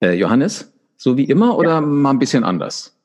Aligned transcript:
Äh, 0.00 0.14
Johannes, 0.14 0.72
so 0.96 1.16
wie 1.16 1.24
immer 1.24 1.56
oder 1.56 1.74
ja. 1.74 1.80
mal 1.80 2.10
ein 2.10 2.18
bisschen 2.18 2.44
anders? 2.44 2.96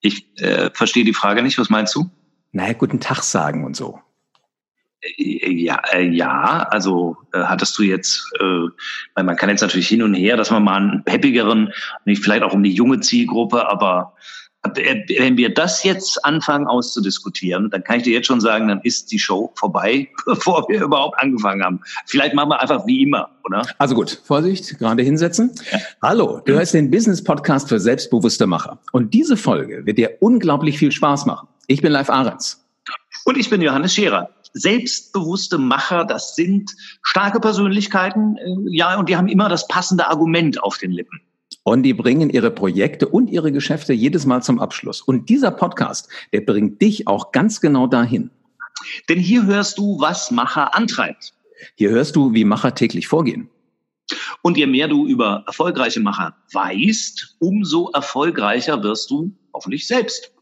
Ich 0.00 0.26
äh, 0.40 0.70
verstehe 0.72 1.04
die 1.04 1.14
Frage 1.14 1.42
nicht. 1.42 1.58
Was 1.58 1.70
meinst 1.70 1.94
du? 1.94 2.10
Naja, 2.52 2.74
guten 2.74 3.00
Tag 3.00 3.22
sagen 3.22 3.64
und 3.64 3.76
so. 3.76 4.00
Äh, 5.00 5.50
ja, 5.50 5.80
äh, 5.92 6.08
ja, 6.08 6.66
also 6.70 7.16
äh, 7.32 7.40
hattest 7.40 7.78
du 7.78 7.82
jetzt, 7.82 8.30
äh, 8.40 8.68
weil 9.14 9.24
man 9.24 9.36
kann 9.36 9.48
jetzt 9.48 9.60
natürlich 9.60 9.88
hin 9.88 10.02
und 10.02 10.14
her, 10.14 10.36
dass 10.36 10.50
man 10.50 10.64
mal 10.64 10.76
einen 10.76 11.04
peppigeren, 11.04 11.72
nicht 12.04 12.22
vielleicht 12.22 12.42
auch 12.42 12.52
um 12.52 12.62
die 12.62 12.72
junge 12.72 13.00
Zielgruppe, 13.00 13.68
aber 13.68 14.14
wenn 14.64 15.36
wir 15.36 15.52
das 15.52 15.84
jetzt 15.84 16.24
anfangen 16.24 16.66
auszudiskutieren, 16.66 17.70
dann 17.70 17.84
kann 17.84 17.98
ich 17.98 18.04
dir 18.04 18.14
jetzt 18.14 18.26
schon 18.26 18.40
sagen, 18.40 18.68
dann 18.68 18.80
ist 18.82 19.12
die 19.12 19.18
Show 19.18 19.52
vorbei, 19.56 20.08
bevor 20.26 20.66
wir 20.68 20.82
überhaupt 20.82 21.18
angefangen 21.20 21.62
haben. 21.62 21.80
Vielleicht 22.06 22.34
machen 22.34 22.50
wir 22.50 22.60
einfach 22.60 22.86
wie 22.86 23.02
immer, 23.02 23.30
oder? 23.44 23.62
Also 23.78 23.94
gut, 23.94 24.20
Vorsicht, 24.24 24.78
gerade 24.78 25.02
hinsetzen. 25.02 25.52
Ja. 25.70 25.78
Hallo, 26.02 26.40
du 26.44 26.54
hörst 26.54 26.74
den 26.74 26.90
Business 26.90 27.22
Podcast 27.22 27.68
für 27.68 27.78
selbstbewusste 27.78 28.46
Macher. 28.46 28.78
Und 28.92 29.14
diese 29.14 29.36
Folge 29.36 29.84
wird 29.86 29.98
dir 29.98 30.16
unglaublich 30.20 30.78
viel 30.78 30.92
Spaß 30.92 31.26
machen. 31.26 31.48
Ich 31.66 31.82
bin 31.82 31.92
Live 31.92 32.10
Ahrens. 32.10 32.64
Und 33.24 33.36
ich 33.38 33.48
bin 33.50 33.62
Johannes 33.62 33.94
Scherer 33.94 34.30
selbstbewusste 34.54 35.58
Macher, 35.58 36.04
das 36.04 36.36
sind 36.36 36.74
starke 37.02 37.40
Persönlichkeiten, 37.40 38.36
äh, 38.36 38.54
ja, 38.68 38.96
und 38.98 39.08
die 39.08 39.16
haben 39.16 39.28
immer 39.28 39.48
das 39.48 39.66
passende 39.68 40.08
Argument 40.08 40.62
auf 40.62 40.78
den 40.78 40.92
Lippen. 40.92 41.20
Und 41.64 41.82
die 41.82 41.94
bringen 41.94 42.30
ihre 42.30 42.50
Projekte 42.50 43.08
und 43.08 43.30
ihre 43.30 43.50
Geschäfte 43.50 43.94
jedes 43.94 44.26
Mal 44.26 44.42
zum 44.42 44.60
Abschluss. 44.60 45.00
Und 45.00 45.28
dieser 45.30 45.50
Podcast, 45.50 46.08
der 46.32 46.42
bringt 46.42 46.80
dich 46.80 47.08
auch 47.08 47.32
ganz 47.32 47.60
genau 47.60 47.86
dahin. 47.86 48.30
Denn 49.08 49.18
hier 49.18 49.46
hörst 49.46 49.78
du, 49.78 49.98
was 49.98 50.30
Macher 50.30 50.74
antreibt. 50.74 51.32
Hier 51.76 51.90
hörst 51.90 52.16
du, 52.16 52.34
wie 52.34 52.44
Macher 52.44 52.74
täglich 52.74 53.08
vorgehen. 53.08 53.48
Und 54.42 54.58
je 54.58 54.66
mehr 54.66 54.88
du 54.88 55.06
über 55.06 55.42
erfolgreiche 55.46 56.00
Macher 56.00 56.36
weißt, 56.52 57.36
umso 57.38 57.90
erfolgreicher 57.92 58.82
wirst 58.82 59.10
du 59.10 59.32
hoffentlich 59.54 59.86
selbst. 59.86 60.32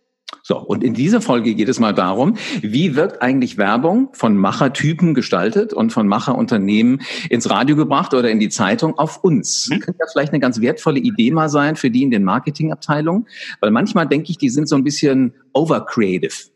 So, 0.42 0.58
und 0.58 0.82
in 0.82 0.94
dieser 0.94 1.20
Folge 1.20 1.54
geht 1.54 1.68
es 1.68 1.78
mal 1.78 1.92
darum, 1.92 2.36
wie 2.62 2.96
wird 2.96 3.22
eigentlich 3.22 3.58
Werbung 3.58 4.08
von 4.12 4.36
Machertypen 4.36 5.14
gestaltet 5.14 5.72
und 5.72 5.92
von 5.92 6.08
Macherunternehmen 6.08 7.02
ins 7.30 7.48
Radio 7.48 7.76
gebracht 7.76 8.12
oder 8.14 8.30
in 8.30 8.40
die 8.40 8.48
Zeitung 8.48 8.98
auf 8.98 9.22
uns? 9.22 9.68
Mhm. 9.68 9.80
Könnte 9.80 9.98
das 10.00 10.12
vielleicht 10.12 10.32
eine 10.32 10.40
ganz 10.40 10.60
wertvolle 10.60 10.98
Idee 11.00 11.30
mal 11.30 11.48
sein 11.48 11.76
für 11.76 11.90
die 11.90 12.02
in 12.02 12.10
den 12.10 12.24
Marketingabteilungen? 12.24 13.28
Weil 13.60 13.70
manchmal 13.70 14.08
denke 14.08 14.30
ich, 14.30 14.38
die 14.38 14.50
sind 14.50 14.68
so 14.68 14.74
ein 14.74 14.84
bisschen 14.84 15.34
overcreative. 15.52 16.51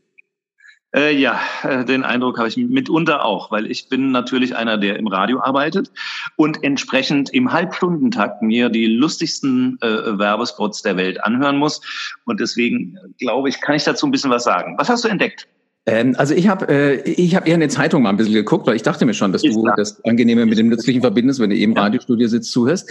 Äh, 0.97 1.15
ja, 1.15 1.39
äh, 1.63 1.85
den 1.85 2.05
Eindruck 2.05 2.39
habe 2.39 2.49
ich 2.49 2.57
mitunter 2.57 3.23
auch, 3.23 3.51
weil 3.51 3.71
ich 3.71 3.91
bin 3.91 4.13
natürlich 4.13 4.57
einer, 4.57 4.79
der 4.79 4.99
im 4.99 5.07
Radio 5.07 5.41
arbeitet 5.41 5.91
und 6.37 6.65
entsprechend 6.65 7.29
im 7.35 7.53
Halbstundentakt 7.53 8.41
mir 8.41 8.71
die 8.71 8.87
lustigsten 8.87 9.79
äh, 9.83 10.19
Werbespots 10.19 10.81
der 10.81 10.97
Welt 10.97 11.23
anhören 11.23 11.59
muss. 11.59 11.83
Und 12.25 12.41
deswegen, 12.41 12.97
äh, 12.97 13.09
glaube 13.19 13.51
ich, 13.51 13.61
kann 13.61 13.77
ich 13.77 13.85
dazu 13.85 14.07
ein 14.07 14.11
bisschen 14.11 14.31
was 14.31 14.45
sagen. 14.45 14.77
Was 14.79 14.89
hast 14.89 15.05
du 15.05 15.09
entdeckt? 15.09 15.47
Ähm, 15.85 16.15
also 16.17 16.35
ich 16.35 16.49
habe 16.49 16.67
äh, 16.69 17.11
ich 17.11 17.37
hab 17.37 17.47
eher 17.47 17.55
in 17.55 17.61
der 17.61 17.69
Zeitung 17.69 18.03
mal 18.03 18.09
ein 18.09 18.17
bisschen 18.17 18.33
geguckt, 18.33 18.67
weil 18.67 18.75
ich 18.75 18.83
dachte 18.83 19.05
mir 19.05 19.15
schon, 19.15 19.33
dass 19.33 19.43
du 19.43 19.69
das 19.77 20.03
Angenehme 20.05 20.47
mit 20.47 20.57
dem 20.57 20.69
Nützlichen 20.69 21.03
verbindest, 21.03 21.41
wenn 21.41 21.51
du 21.51 21.57
eben 21.57 21.73
im 21.73 21.79
Radiostudio 21.79 22.27
sitzt, 22.27 22.51
zuhörst. 22.53 22.91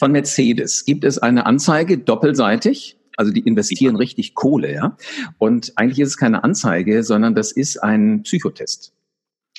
Von 0.00 0.10
Mercedes 0.10 0.84
gibt 0.84 1.04
es 1.04 1.18
eine 1.18 1.46
Anzeige 1.46 1.98
doppelseitig 1.98 2.96
also 3.16 3.32
die 3.32 3.40
investieren 3.40 3.96
richtig 3.96 4.34
Kohle, 4.34 4.72
ja. 4.72 4.96
Und 5.38 5.72
eigentlich 5.76 6.00
ist 6.00 6.08
es 6.10 6.16
keine 6.16 6.44
Anzeige, 6.44 7.02
sondern 7.02 7.34
das 7.34 7.52
ist 7.52 7.82
ein 7.82 8.22
Psychotest. 8.22 8.92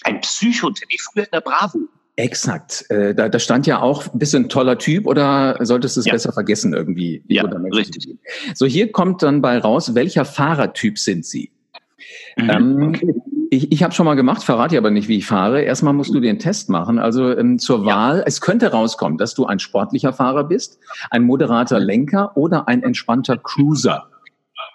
Ein 0.04 0.22
Psychotest, 0.22 0.86
wie 0.90 1.00
früher 1.00 1.24
in 1.24 1.32
der 1.32 1.42
Bravo. 1.42 1.80
Exakt. 2.18 2.86
Äh, 2.90 3.14
da, 3.14 3.28
da 3.28 3.40
stand 3.40 3.68
ja 3.68 3.82
auch, 3.82 4.08
bist 4.14 4.34
du 4.34 4.38
ein 4.38 4.50
toller 4.50 4.78
Typ 4.78 5.06
oder 5.06 5.58
solltest 5.62 5.98
du 5.98 6.00
es 6.00 6.06
ja. 6.06 6.14
besser 6.14 6.32
vergessen 6.32 6.74
irgendwie? 6.74 7.24
Ja, 7.28 7.44
richtig. 7.44 8.08
So, 8.54 8.66
hier 8.66 8.92
kommt 8.92 9.22
dann 9.22 9.42
bei 9.42 9.58
raus, 9.58 9.96
welcher 9.96 10.24
Fahrertyp 10.24 10.98
sind 10.98 11.26
Sie? 11.26 11.52
Mhm. 12.38 12.50
Ähm, 12.50 12.84
okay. 12.90 13.14
Ich, 13.50 13.72
ich 13.72 13.84
habe 13.84 13.94
schon 13.94 14.06
mal 14.06 14.16
gemacht, 14.16 14.44
verrate 14.44 14.78
aber 14.78 14.92
nicht, 14.92 15.08
wie 15.08 15.18
ich 15.18 15.26
fahre. 15.26 15.62
Erstmal 15.62 15.94
musst 15.94 16.14
du 16.14 16.20
den 16.20 16.40
Test 16.40 16.70
machen. 16.70 17.00
Also 17.00 17.36
ähm, 17.38 17.60
zur 17.60 17.86
Wahl, 17.86 18.24
es 18.26 18.42
könnte 18.42 18.72
rauskommen, 18.72 19.18
dass 19.18 19.34
du 19.34 19.46
ein 19.46 19.60
sportlicher 19.60 20.14
Fahrer 20.14 20.44
bist, 20.44 20.80
ein 21.12 21.24
moderater 21.24 21.80
Lenker 21.80 22.36
oder 22.36 22.68
ein 22.68 22.84
entspannter 22.84 23.38
Cruiser. 23.38 24.08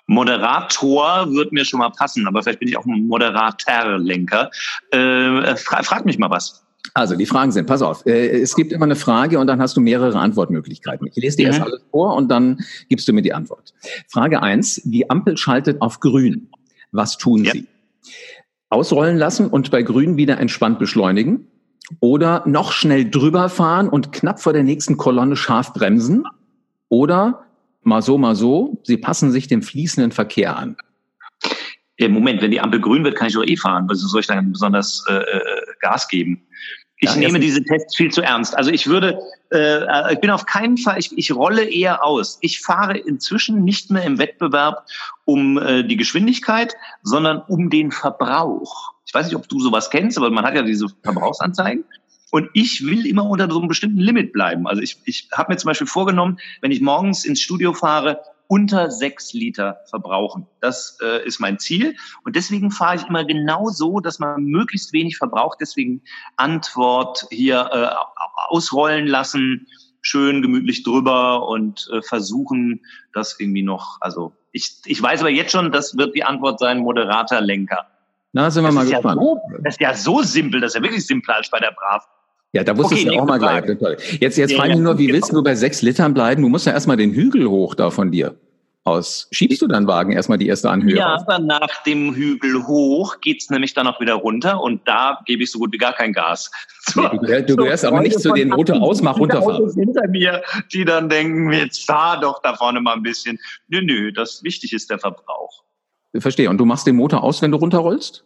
Moderator 0.06 1.32
wird 1.32 1.53
mir 1.53 1.64
schon 1.64 1.78
mal 1.78 1.91
passen, 1.91 2.26
aber 2.26 2.42
vielleicht 2.42 2.59
bin 2.59 2.69
ich 2.69 2.76
auch 2.76 2.84
ein 2.84 3.06
Moderaterlenker. 3.06 4.50
Äh, 4.91 5.56
fra 5.56 5.82
frag 5.82 6.04
mich 6.04 6.19
mal 6.19 6.30
was. 6.30 6.64
Also 6.94 7.14
die 7.14 7.26
Fragen 7.26 7.53
sind, 7.53 7.66
pass 7.66 7.82
auf, 7.82 8.04
äh, 8.06 8.41
es 8.41 8.56
gibt 8.56 8.72
immer 8.72 8.86
eine 8.86 8.97
Frage 8.97 9.38
und 9.38 9.47
dann 9.47 9.60
hast 9.60 9.76
du 9.76 9.80
mehrere 9.80 10.19
Antwortmöglichkeiten. 10.19 11.06
Ich 11.06 11.16
lese 11.16 11.36
dir 11.36 11.47
mhm. 11.47 11.53
erst 11.53 11.62
alles 11.62 11.80
vor 11.91 12.16
und 12.16 12.28
dann 12.28 12.59
gibst 12.88 13.06
du 13.06 13.12
mir 13.12 13.22
die 13.22 13.32
Antwort. 13.32 13.72
Frage 14.09 14.42
eins: 14.42 14.80
die 14.84 15.09
Ampel 15.09 15.36
schaltet 15.36 15.80
auf 15.80 16.00
grün. 16.00 16.48
Was 16.91 17.16
tun 17.16 17.44
ja. 17.44 17.53
Sie? 17.53 17.66
Ausrollen 18.70 19.19
lassen 19.19 19.48
und 19.48 19.70
bei 19.70 19.82
Grün 19.82 20.16
wieder 20.16 20.38
entspannt 20.38 20.78
beschleunigen 20.78 21.47
oder 21.98 22.44
noch 22.47 22.72
schnell 22.72 23.10
drüber 23.10 23.48
fahren 23.48 23.88
und 23.88 24.12
knapp 24.12 24.41
vor 24.41 24.53
der 24.53 24.62
nächsten 24.62 24.97
Kolonne 24.97 25.36
scharf 25.36 25.72
bremsen 25.75 26.25
oder 26.88 27.44
mal 27.82 28.00
so, 28.00 28.16
mal 28.16 28.36
so, 28.36 28.80
sie 28.84 28.97
passen 28.97 29.32
sich 29.32 29.48
dem 29.48 29.62
fließenden 29.62 30.12
Verkehr 30.12 30.56
an. 30.56 30.76
Moment, 32.09 32.41
wenn 32.41 32.50
die 32.50 32.60
Ampel 32.60 32.80
grün 32.80 33.04
wird, 33.04 33.16
kann 33.16 33.28
ich 33.28 33.34
doch 33.34 33.44
eh 33.44 33.56
fahren. 33.56 33.86
Was 33.88 33.98
soll 33.98 34.20
ich 34.20 34.26
dann 34.26 34.53
besonders 34.53 35.04
äh, 35.09 35.16
äh 35.16 35.41
Gas 35.80 36.09
geben? 36.09 36.41
Ich 37.02 37.14
ja, 37.14 37.16
nehme 37.16 37.40
diese 37.40 37.64
Tests 37.64 37.96
viel 37.96 38.10
zu 38.10 38.20
ernst. 38.20 38.56
Also 38.56 38.70
ich 38.70 38.86
würde, 38.86 39.18
äh, 39.50 40.12
ich 40.12 40.20
bin 40.20 40.30
auf 40.30 40.44
keinen 40.44 40.76
Fall, 40.76 40.98
ich, 40.98 41.16
ich 41.16 41.32
rolle 41.34 41.64
eher 41.64 42.04
aus. 42.04 42.38
Ich 42.42 42.60
fahre 42.60 42.98
inzwischen 42.98 43.64
nicht 43.64 43.90
mehr 43.90 44.04
im 44.04 44.18
Wettbewerb 44.18 44.86
um 45.24 45.56
äh, 45.56 45.82
die 45.82 45.96
Geschwindigkeit, 45.96 46.74
sondern 47.02 47.40
um 47.48 47.70
den 47.70 47.90
Verbrauch. 47.90 48.92
Ich 49.06 49.14
weiß 49.14 49.26
nicht, 49.26 49.36
ob 49.36 49.48
du 49.48 49.60
sowas 49.60 49.88
kennst, 49.88 50.18
aber 50.18 50.30
man 50.30 50.44
hat 50.44 50.54
ja 50.54 50.62
diese 50.62 50.88
Verbrauchsanzeigen. 51.02 51.84
Und 52.30 52.50
ich 52.52 52.84
will 52.84 53.06
immer 53.06 53.24
unter 53.24 53.50
so 53.50 53.58
einem 53.58 53.68
bestimmten 53.68 53.98
Limit 53.98 54.32
bleiben. 54.34 54.66
Also 54.66 54.82
ich, 54.82 54.98
ich 55.04 55.28
habe 55.32 55.52
mir 55.52 55.56
zum 55.56 55.68
Beispiel 55.68 55.86
vorgenommen, 55.86 56.38
wenn 56.60 56.70
ich 56.70 56.82
morgens 56.82 57.24
ins 57.24 57.40
Studio 57.40 57.72
fahre, 57.72 58.20
unter 58.50 58.90
sechs 58.90 59.32
Liter 59.32 59.78
verbrauchen. 59.88 60.44
Das 60.60 60.98
äh, 61.00 61.24
ist 61.24 61.38
mein 61.38 61.60
Ziel. 61.60 61.94
Und 62.24 62.34
deswegen 62.34 62.72
fahre 62.72 62.96
ich 62.96 63.06
immer 63.06 63.24
genau 63.24 63.68
so, 63.68 64.00
dass 64.00 64.18
man 64.18 64.42
möglichst 64.42 64.92
wenig 64.92 65.18
verbraucht. 65.18 65.58
Deswegen 65.60 66.02
Antwort 66.36 67.28
hier 67.30 67.70
äh, 67.72 67.94
ausrollen 68.48 69.06
lassen, 69.06 69.68
schön 70.02 70.42
gemütlich 70.42 70.82
drüber 70.82 71.46
und 71.46 71.88
äh, 71.92 72.02
versuchen, 72.02 72.80
das 73.12 73.38
irgendwie 73.38 73.62
noch, 73.62 73.98
also 74.00 74.32
ich, 74.50 74.80
ich 74.84 75.00
weiß 75.00 75.20
aber 75.20 75.30
jetzt 75.30 75.52
schon, 75.52 75.70
das 75.70 75.96
wird 75.96 76.16
die 76.16 76.24
Antwort 76.24 76.58
sein, 76.58 76.80
moderater 76.80 77.40
Lenker. 77.40 77.86
Na, 78.32 78.50
sind 78.50 78.64
wir 78.64 78.68
das 78.68 78.74
mal 78.74 78.84
gespannt. 78.84 79.20
Ja 79.20 79.26
so, 79.26 79.40
das 79.62 79.74
ist 79.74 79.80
ja 79.80 79.94
so 79.94 80.22
simpel, 80.22 80.60
das 80.60 80.72
ist 80.72 80.74
ja 80.74 80.82
wirklich 80.82 81.06
simpler 81.06 81.36
als 81.36 81.50
bei 81.50 81.60
der 81.60 81.70
Brav. 81.70 82.04
Ja, 82.52 82.64
da 82.64 82.76
wusstest 82.76 83.06
okay, 83.06 83.16
du 83.16 83.22
auch 83.22 83.26
mal 83.26 83.38
gleich. 83.38 83.64
Jetzt, 84.20 84.36
jetzt 84.36 84.50
ja, 84.50 84.56
frage 84.56 84.70
ich 84.70 84.76
ja, 84.76 84.82
nur, 84.82 84.98
wie 84.98 85.12
willst 85.12 85.32
du 85.32 85.42
bei 85.42 85.54
sechs 85.54 85.82
Litern 85.82 86.14
bleiben? 86.14 86.42
Du 86.42 86.48
musst 86.48 86.66
ja 86.66 86.72
erstmal 86.72 86.96
den 86.96 87.12
Hügel 87.12 87.48
hoch 87.48 87.74
da 87.74 87.90
von 87.90 88.10
dir 88.10 88.34
aus. 88.84 89.28
Schiebst 89.30 89.62
du 89.62 89.66
deinen 89.66 89.86
Wagen 89.86 90.12
erstmal 90.12 90.38
die 90.38 90.48
erste 90.48 90.70
Anhöhe? 90.70 90.96
Ja, 90.96 91.16
aber 91.20 91.38
nach 91.38 91.82
dem 91.84 92.14
Hügel 92.14 92.66
hoch 92.66 93.20
geht's 93.20 93.50
nämlich 93.50 93.74
dann 93.74 93.86
auch 93.86 94.00
wieder 94.00 94.14
runter 94.14 94.60
und 94.60 94.86
da 94.88 95.20
gebe 95.26 95.42
ich 95.42 95.50
so 95.50 95.58
gut 95.58 95.72
wie 95.72 95.78
gar 95.78 95.92
kein 95.92 96.12
Gas. 96.12 96.50
So, 96.92 97.02
du, 97.02 97.42
du 97.44 97.56
gehörst 97.56 97.82
so 97.82 97.88
aber 97.88 98.00
nicht 98.00 98.18
zu 98.18 98.32
den 98.32 98.52
Rote 98.52 98.74
Ausmach 98.74 99.16
runterfahren. 99.16 99.56
Autos 99.56 99.74
hinter 99.74 100.08
mir, 100.08 100.42
die 100.72 100.84
dann 100.84 101.08
denken, 101.08 101.52
jetzt 101.52 101.86
fahr 101.86 102.18
doch 102.18 102.40
da 102.42 102.56
vorne 102.56 102.80
mal 102.80 102.94
ein 102.94 103.02
bisschen. 103.02 103.38
Nö, 103.68 103.82
nö, 103.82 104.10
das 104.10 104.42
wichtig 104.42 104.72
ist 104.72 104.90
der 104.90 104.98
Verbrauch. 104.98 105.62
Ich 106.14 106.22
verstehe. 106.22 106.48
Und 106.48 106.58
du 106.58 106.64
machst 106.64 106.86
den 106.86 106.96
Motor 106.96 107.22
aus, 107.22 107.42
wenn 107.42 107.52
du 107.52 107.58
runterrollst? 107.58 108.24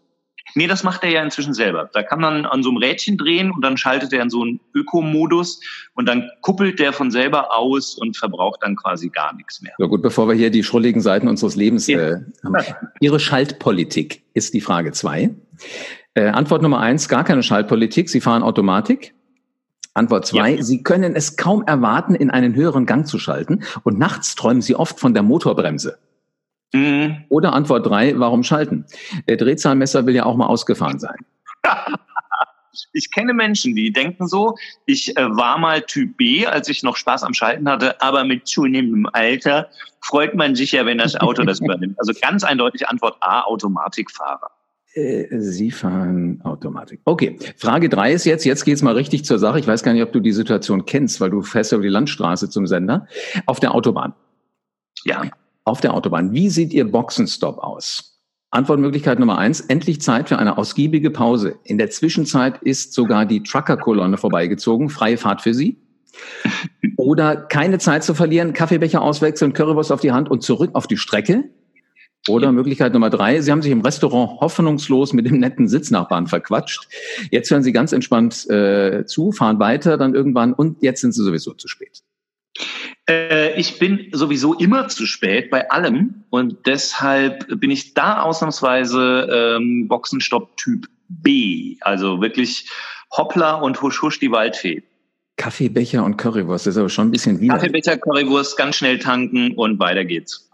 Nee, 0.54 0.66
das 0.66 0.84
macht 0.84 1.03
er 1.03 1.10
ja 1.10 1.22
inzwischen 1.22 1.54
selber. 1.54 1.91
Da 1.92 2.03
kann 2.03 2.20
man 2.20 2.47
an 2.47 2.62
so 2.62 2.70
einem 2.70 2.78
Rädchen 2.78 3.16
drehen 3.16 3.50
und 3.50 3.62
dann 3.62 3.76
schaltet 3.76 4.12
er 4.12 4.22
in 4.22 4.31
so 4.31 4.42
einen 4.42 4.60
Ökomodus 4.75 5.60
und 5.94 6.06
dann 6.06 6.31
kuppelt 6.41 6.78
der 6.78 6.92
von 6.92 7.10
selber 7.10 7.56
aus 7.56 7.94
und 7.97 8.16
verbraucht 8.16 8.62
dann 8.62 8.77
quasi 8.77 9.09
gar 9.09 9.34
nichts 9.34 9.62
mehr. 9.62 9.72
So 9.78 9.89
gut, 9.89 10.03
bevor 10.03 10.28
wir 10.28 10.34
hier 10.34 10.51
die 10.51 10.62
schrulligen 10.62 11.01
Seiten 11.01 11.28
unseres 11.28 11.56
Lebens 11.56 11.86
ja. 11.86 11.98
äh, 11.98 12.21
haben. 12.45 12.56
Ihre 13.01 13.21
Schaltpolitik 13.21 14.22
ist 14.34 14.54
die 14.54 14.60
Frage 14.60 14.92
zwei. 14.92 15.30
Äh, 16.15 16.28
Antwort 16.28 16.62
Nummer 16.62 16.80
eins, 16.80 17.09
gar 17.09 17.24
keine 17.24 17.42
Schaltpolitik. 17.42 18.09
Sie 18.09 18.21
fahren 18.21 18.42
Automatik. 18.42 19.15
Antwort 19.95 20.27
zwei, 20.27 20.56
ja. 20.56 20.62
Sie 20.62 20.83
können 20.83 21.15
es 21.15 21.36
kaum 21.36 21.65
erwarten, 21.66 22.16
in 22.16 22.30
einen 22.30 22.54
höheren 22.54 22.84
Gang 22.84 23.06
zu 23.06 23.18
schalten 23.21 23.62
und 23.84 23.97
nachts 23.97 24.34
träumen 24.34 24.60
Sie 24.60 24.74
oft 24.74 24.98
von 24.98 25.15
der 25.15 25.22
Motorbremse. 25.22 25.98
Mhm. 26.72 27.25
Oder 27.28 27.53
Antwort 27.53 27.87
drei, 27.87 28.19
warum 28.19 28.43
schalten? 28.43 28.84
Der 29.28 29.37
Drehzahlmesser 29.37 30.07
will 30.07 30.15
ja 30.15 30.25
auch 30.25 30.37
mal 30.37 30.47
ausgefahren 30.47 30.99
sein. 30.99 31.16
Ich 32.93 33.13
kenne 33.13 33.34
Menschen, 33.34 33.75
die 33.77 33.93
denken 33.93 34.27
so, 34.27 34.57
ich 34.87 35.16
äh, 35.16 35.37
war 35.37 35.59
mal 35.59 35.83
Typ 35.83 36.16
B, 36.16 36.47
als 36.47 36.69
ich 36.69 36.83
noch 36.83 36.97
Spaß 36.97 37.22
am 37.22 37.34
Schalten 37.34 37.69
hatte, 37.69 38.01
aber 38.01 38.25
mit 38.25 38.49
zunehmendem 38.49 39.09
Alter 39.13 39.69
freut 40.01 40.34
man 40.34 40.55
sich 40.55 40.72
ja, 40.72 40.84
wenn 40.84 40.99
das 40.99 41.15
Auto 41.16 41.45
das 41.45 41.61
übernimmt. 41.61 41.99
Also 41.99 42.13
ganz 42.21 42.45
eindeutig 42.45 42.89
Antwort 42.89 43.16
A, 43.21 43.43
Automatikfahrer. 43.43 44.51
Äh, 44.95 45.27
Sie 45.41 45.71
fahren 45.71 46.41
Automatik. 46.45 47.01
Okay, 47.05 47.39
Frage 47.57 47.89
drei 47.89 48.13
ist 48.13 48.25
jetzt, 48.25 48.45
jetzt 48.45 48.65
geht's 48.65 48.83
mal 48.83 48.95
richtig 48.95 49.25
zur 49.25 49.39
Sache. 49.39 49.59
Ich 49.59 49.66
weiß 49.66 49.83
gar 49.83 49.93
nicht, 49.93 50.03
ob 50.03 50.13
du 50.13 50.21
die 50.21 50.33
Situation 50.33 50.87
kennst, 50.87 51.21
weil 51.21 51.31
du 51.31 51.43
fährst 51.43 51.72
über 51.72 51.83
die 51.83 51.89
Landstraße 51.89 52.49
zum 52.49 52.66
Sender. 52.66 53.09
Auf 53.47 53.61
der 53.61 53.75
Autobahn. 53.75 54.15
Ja. 55.05 55.22
Auf 55.65 55.81
der 55.81 55.95
Autobahn. 55.95 56.33
Wie 56.33 56.51
sieht 56.51 56.72
Ihr 56.72 56.91
Boxenstopp 56.91 57.59
aus? 57.59 58.21
Antwortmöglichkeit 58.51 59.19
Nummer 59.19 59.39
eins, 59.39 59.61
endlich 59.61 60.01
Zeit 60.01 60.28
für 60.28 60.39
eine 60.39 60.59
ausgiebige 60.59 61.11
Pause. 61.11 61.57
In 61.65 61.78
der 61.78 61.91
Zwischenzeit 61.91 62.63
ist 62.63 62.93
sogar 62.93 63.27
die 63.27 63.43
Trucker-Kolonne 63.43 64.16
vorbeigezogen. 64.16 64.91
Freie 64.91 65.16
Fahrt 65.16 65.43
für 65.43 65.55
Sie. 65.55 65.78
Oder 66.97 67.34
keine 67.37 67.78
Zeit 67.78 68.05
zu 68.05 68.15
verlieren, 68.15 68.53
Kaffeebecher 68.53 69.03
auswechseln, 69.03 69.55
Currywurst 69.55 69.91
auf 69.91 70.01
die 70.01 70.13
Hand 70.13 70.31
und 70.31 70.43
zurück 70.43 70.71
auf 70.75 70.87
die 70.87 70.97
Strecke. 70.97 71.45
Oder 72.28 72.53
Möglichkeit 72.53 72.93
Nummer 72.93 73.11
drei, 73.11 73.41
Sie 73.41 73.51
haben 73.51 73.61
sich 73.61 73.72
im 73.72 73.83
Restaurant 73.83 74.41
hoffnungslos 74.41 75.13
mit 75.13 75.27
dem 75.27 75.41
netten 75.41 75.69
Sitznachbarn 75.69 76.27
verquatscht. 76.27 76.89
Jetzt 77.31 77.51
hören 77.51 77.63
Sie 77.63 77.72
ganz 77.72 77.93
entspannt 77.93 78.49
äh, 78.49 79.05
zu, 79.05 79.33
fahren 79.33 79.59
weiter 79.59 79.99
dann 79.99 80.15
irgendwann 80.15 80.55
und 80.55 80.83
jetzt 80.83 81.01
sind 81.01 81.13
Sie 81.13 81.22
sowieso 81.22 81.53
zu 81.53 81.69
spät. 81.69 82.03
Äh, 83.09 83.59
ich 83.59 83.78
bin 83.78 84.09
sowieso 84.12 84.54
immer 84.54 84.89
zu 84.89 85.06
spät 85.06 85.51
bei 85.51 85.71
allem 85.71 86.24
und 86.30 86.66
deshalb 86.66 87.60
bin 87.60 87.71
ich 87.71 87.95
da 87.95 88.22
ausnahmsweise 88.22 89.56
ähm, 89.59 89.89
Boxenstopp 89.89 90.56
Typ 90.56 90.86
B. 91.09 91.77
Also 91.80 92.21
wirklich 92.21 92.71
Hoppla 93.10 93.54
und 93.54 93.80
husch 93.83 94.01
husch 94.03 94.18
die 94.21 94.30
Waldfee. 94.30 94.83
Kaffeebecher 95.36 96.04
und 96.04 96.16
Currywurst, 96.16 96.66
das 96.66 96.74
ist 96.74 96.78
aber 96.78 96.89
schon 96.89 97.09
ein 97.09 97.10
bisschen 97.10 97.41
wieder. 97.41 97.54
Kaffeebecher, 97.54 97.98
Currywurst, 97.98 98.56
ganz 98.56 98.77
schnell 98.77 98.98
tanken 98.98 99.54
und 99.54 99.78
weiter 99.78 100.04
geht's. 100.04 100.48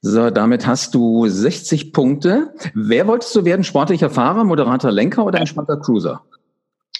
So, 0.00 0.30
damit 0.30 0.66
hast 0.66 0.94
du 0.94 1.28
60 1.28 1.92
Punkte. 1.92 2.54
Wer 2.74 3.06
wolltest 3.06 3.34
du 3.36 3.44
werden? 3.44 3.62
Sportlicher 3.62 4.10
Fahrer, 4.10 4.44
moderater 4.44 4.90
Lenker 4.90 5.24
oder 5.24 5.38
entspannter 5.38 5.76
Cruiser? 5.76 6.24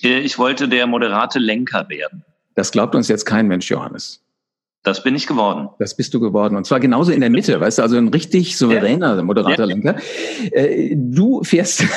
Äh, 0.02 0.20
ich 0.20 0.38
wollte 0.38 0.68
der 0.68 0.86
moderate 0.86 1.38
Lenker 1.38 1.88
werden. 1.88 2.24
Das 2.54 2.70
glaubt 2.70 2.94
uns 2.94 3.08
jetzt 3.08 3.24
kein 3.24 3.48
Mensch, 3.48 3.70
Johannes. 3.70 4.21
Das 4.82 5.04
bin 5.04 5.14
ich 5.14 5.28
geworden. 5.28 5.68
Das 5.78 5.96
bist 5.96 6.12
du 6.12 6.18
geworden. 6.18 6.56
Und 6.56 6.66
zwar 6.66 6.80
genauso 6.80 7.12
in 7.12 7.20
der 7.20 7.30
Mitte, 7.30 7.60
weißt 7.60 7.78
du, 7.78 7.82
also 7.82 7.96
ein 7.96 8.08
richtig 8.08 8.58
souveräner 8.58 9.16
ja. 9.16 9.22
moderater. 9.22 9.66
Lenker. 9.66 9.96
Äh, 10.50 10.96
du 10.96 11.42
fährst 11.44 11.84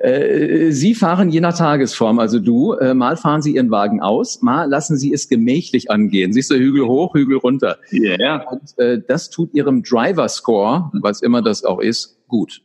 Äh, 0.00 0.72
sie 0.72 0.94
fahren 0.94 1.30
je 1.30 1.40
nach 1.40 1.56
Tagesform, 1.56 2.18
also 2.18 2.38
du, 2.38 2.74
äh, 2.74 2.92
mal 2.92 3.16
fahren 3.16 3.40
Sie 3.40 3.54
Ihren 3.54 3.70
Wagen 3.70 4.02
aus, 4.02 4.42
mal 4.42 4.68
lassen 4.68 4.98
Sie 4.98 5.12
es 5.12 5.28
gemächlich 5.28 5.90
angehen. 5.90 6.34
Siehst 6.34 6.50
du, 6.50 6.56
Hügel 6.56 6.86
hoch, 6.86 7.14
Hügel 7.14 7.38
runter. 7.38 7.78
Ja. 7.90 8.18
Yeah. 8.18 8.44
Und 8.50 8.74
das 9.08 9.30
tut 9.30 9.54
Ihrem 9.54 9.82
Driver-Score, 9.82 10.90
was 11.00 11.22
immer 11.22 11.40
das 11.40 11.64
auch 11.64 11.80
ist, 11.80 12.18
gut. 12.28 12.60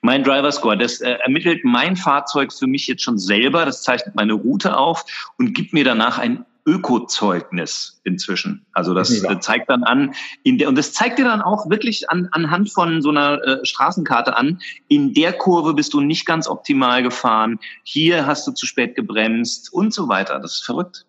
Mein 0.00 0.22
Driver 0.24 0.50
Score, 0.52 0.76
das 0.76 1.00
äh, 1.00 1.10
ermittelt 1.24 1.64
mein 1.64 1.96
Fahrzeug 1.96 2.52
für 2.52 2.66
mich 2.66 2.86
jetzt 2.86 3.02
schon 3.02 3.18
selber, 3.18 3.64
das 3.64 3.82
zeichnet 3.82 4.14
meine 4.14 4.32
Route 4.32 4.76
auf 4.76 5.04
und 5.38 5.54
gibt 5.54 5.72
mir 5.72 5.84
danach 5.84 6.18
ein 6.18 6.44
Ökozeugnis 6.64 8.00
inzwischen. 8.04 8.66
Also 8.72 8.94
das 8.94 9.20
ja. 9.20 9.40
zeigt 9.40 9.68
dann 9.68 9.82
an, 9.82 10.14
in 10.42 10.58
der, 10.58 10.68
und 10.68 10.78
das 10.78 10.92
zeigt 10.92 11.18
dir 11.18 11.24
dann 11.24 11.42
auch 11.42 11.68
wirklich 11.68 12.08
an, 12.10 12.28
anhand 12.32 12.70
von 12.70 13.02
so 13.02 13.10
einer 13.10 13.42
äh, 13.42 13.64
Straßenkarte 13.64 14.36
an, 14.36 14.60
in 14.88 15.12
der 15.14 15.32
Kurve 15.32 15.74
bist 15.74 15.92
du 15.92 16.00
nicht 16.00 16.24
ganz 16.24 16.46
optimal 16.46 17.02
gefahren, 17.02 17.58
hier 17.82 18.26
hast 18.26 18.46
du 18.46 18.52
zu 18.52 18.66
spät 18.66 18.94
gebremst 18.94 19.72
und 19.72 19.92
so 19.92 20.08
weiter. 20.08 20.38
Das 20.38 20.56
ist 20.56 20.64
verrückt. 20.64 21.06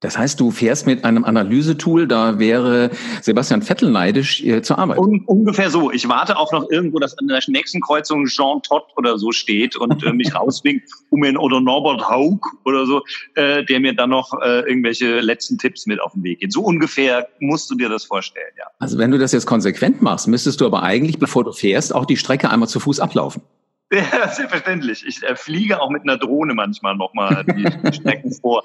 Das 0.00 0.16
heißt, 0.16 0.40
du 0.40 0.50
fährst 0.50 0.86
mit 0.86 1.04
einem 1.04 1.24
Analysetool, 1.24 2.08
da 2.08 2.38
wäre 2.38 2.90
Sebastian 3.20 3.60
Vettel 3.60 3.90
neidisch 3.90 4.42
äh, 4.42 4.62
zur 4.62 4.78
Arbeit. 4.78 4.98
Un 4.98 5.22
ungefähr 5.26 5.70
so. 5.70 5.90
Ich 5.90 6.08
warte 6.08 6.38
auch 6.38 6.52
noch 6.52 6.70
irgendwo, 6.70 6.98
dass 6.98 7.16
an 7.18 7.28
der 7.28 7.38
nächsten 7.48 7.82
Kreuzung 7.82 8.24
Jean 8.24 8.62
Todt 8.62 8.84
oder 8.96 9.18
so 9.18 9.30
steht 9.30 9.76
und 9.76 10.02
äh, 10.02 10.12
mich 10.14 10.34
rauswinkt, 10.40 10.88
um 11.10 11.22
ihn 11.22 11.36
oder 11.36 11.60
Norbert 11.60 12.08
Haug 12.08 12.40
oder 12.64 12.86
so, 12.86 13.02
äh, 13.34 13.62
der 13.64 13.80
mir 13.80 13.94
dann 13.94 14.08
noch 14.08 14.32
äh, 14.40 14.60
irgendwelche 14.60 15.20
letzten 15.20 15.58
Tipps 15.58 15.86
mit 15.86 16.00
auf 16.00 16.12
den 16.14 16.22
Weg 16.22 16.40
geht. 16.40 16.52
So 16.52 16.62
ungefähr 16.62 17.28
musst 17.38 17.70
du 17.70 17.74
dir 17.74 17.90
das 17.90 18.04
vorstellen, 18.04 18.52
ja. 18.56 18.64
Also 18.78 18.96
wenn 18.96 19.10
du 19.10 19.18
das 19.18 19.32
jetzt 19.32 19.46
konsequent 19.46 20.00
machst, 20.00 20.28
müsstest 20.28 20.62
du 20.62 20.66
aber 20.66 20.82
eigentlich, 20.82 21.18
bevor 21.18 21.44
du 21.44 21.52
fährst, 21.52 21.94
auch 21.94 22.06
die 22.06 22.16
Strecke 22.16 22.48
einmal 22.48 22.70
zu 22.70 22.80
Fuß 22.80 23.00
ablaufen. 23.00 23.42
Ja, 24.12 24.28
selbstverständlich. 24.28 25.04
Ich 25.04 25.22
äh, 25.24 25.34
fliege 25.34 25.80
auch 25.80 25.90
mit 25.90 26.02
einer 26.02 26.16
Drohne 26.16 26.54
manchmal 26.54 26.96
nochmal 26.96 27.44
die, 27.44 27.92
Strecken 27.92 28.32
vor. 28.32 28.64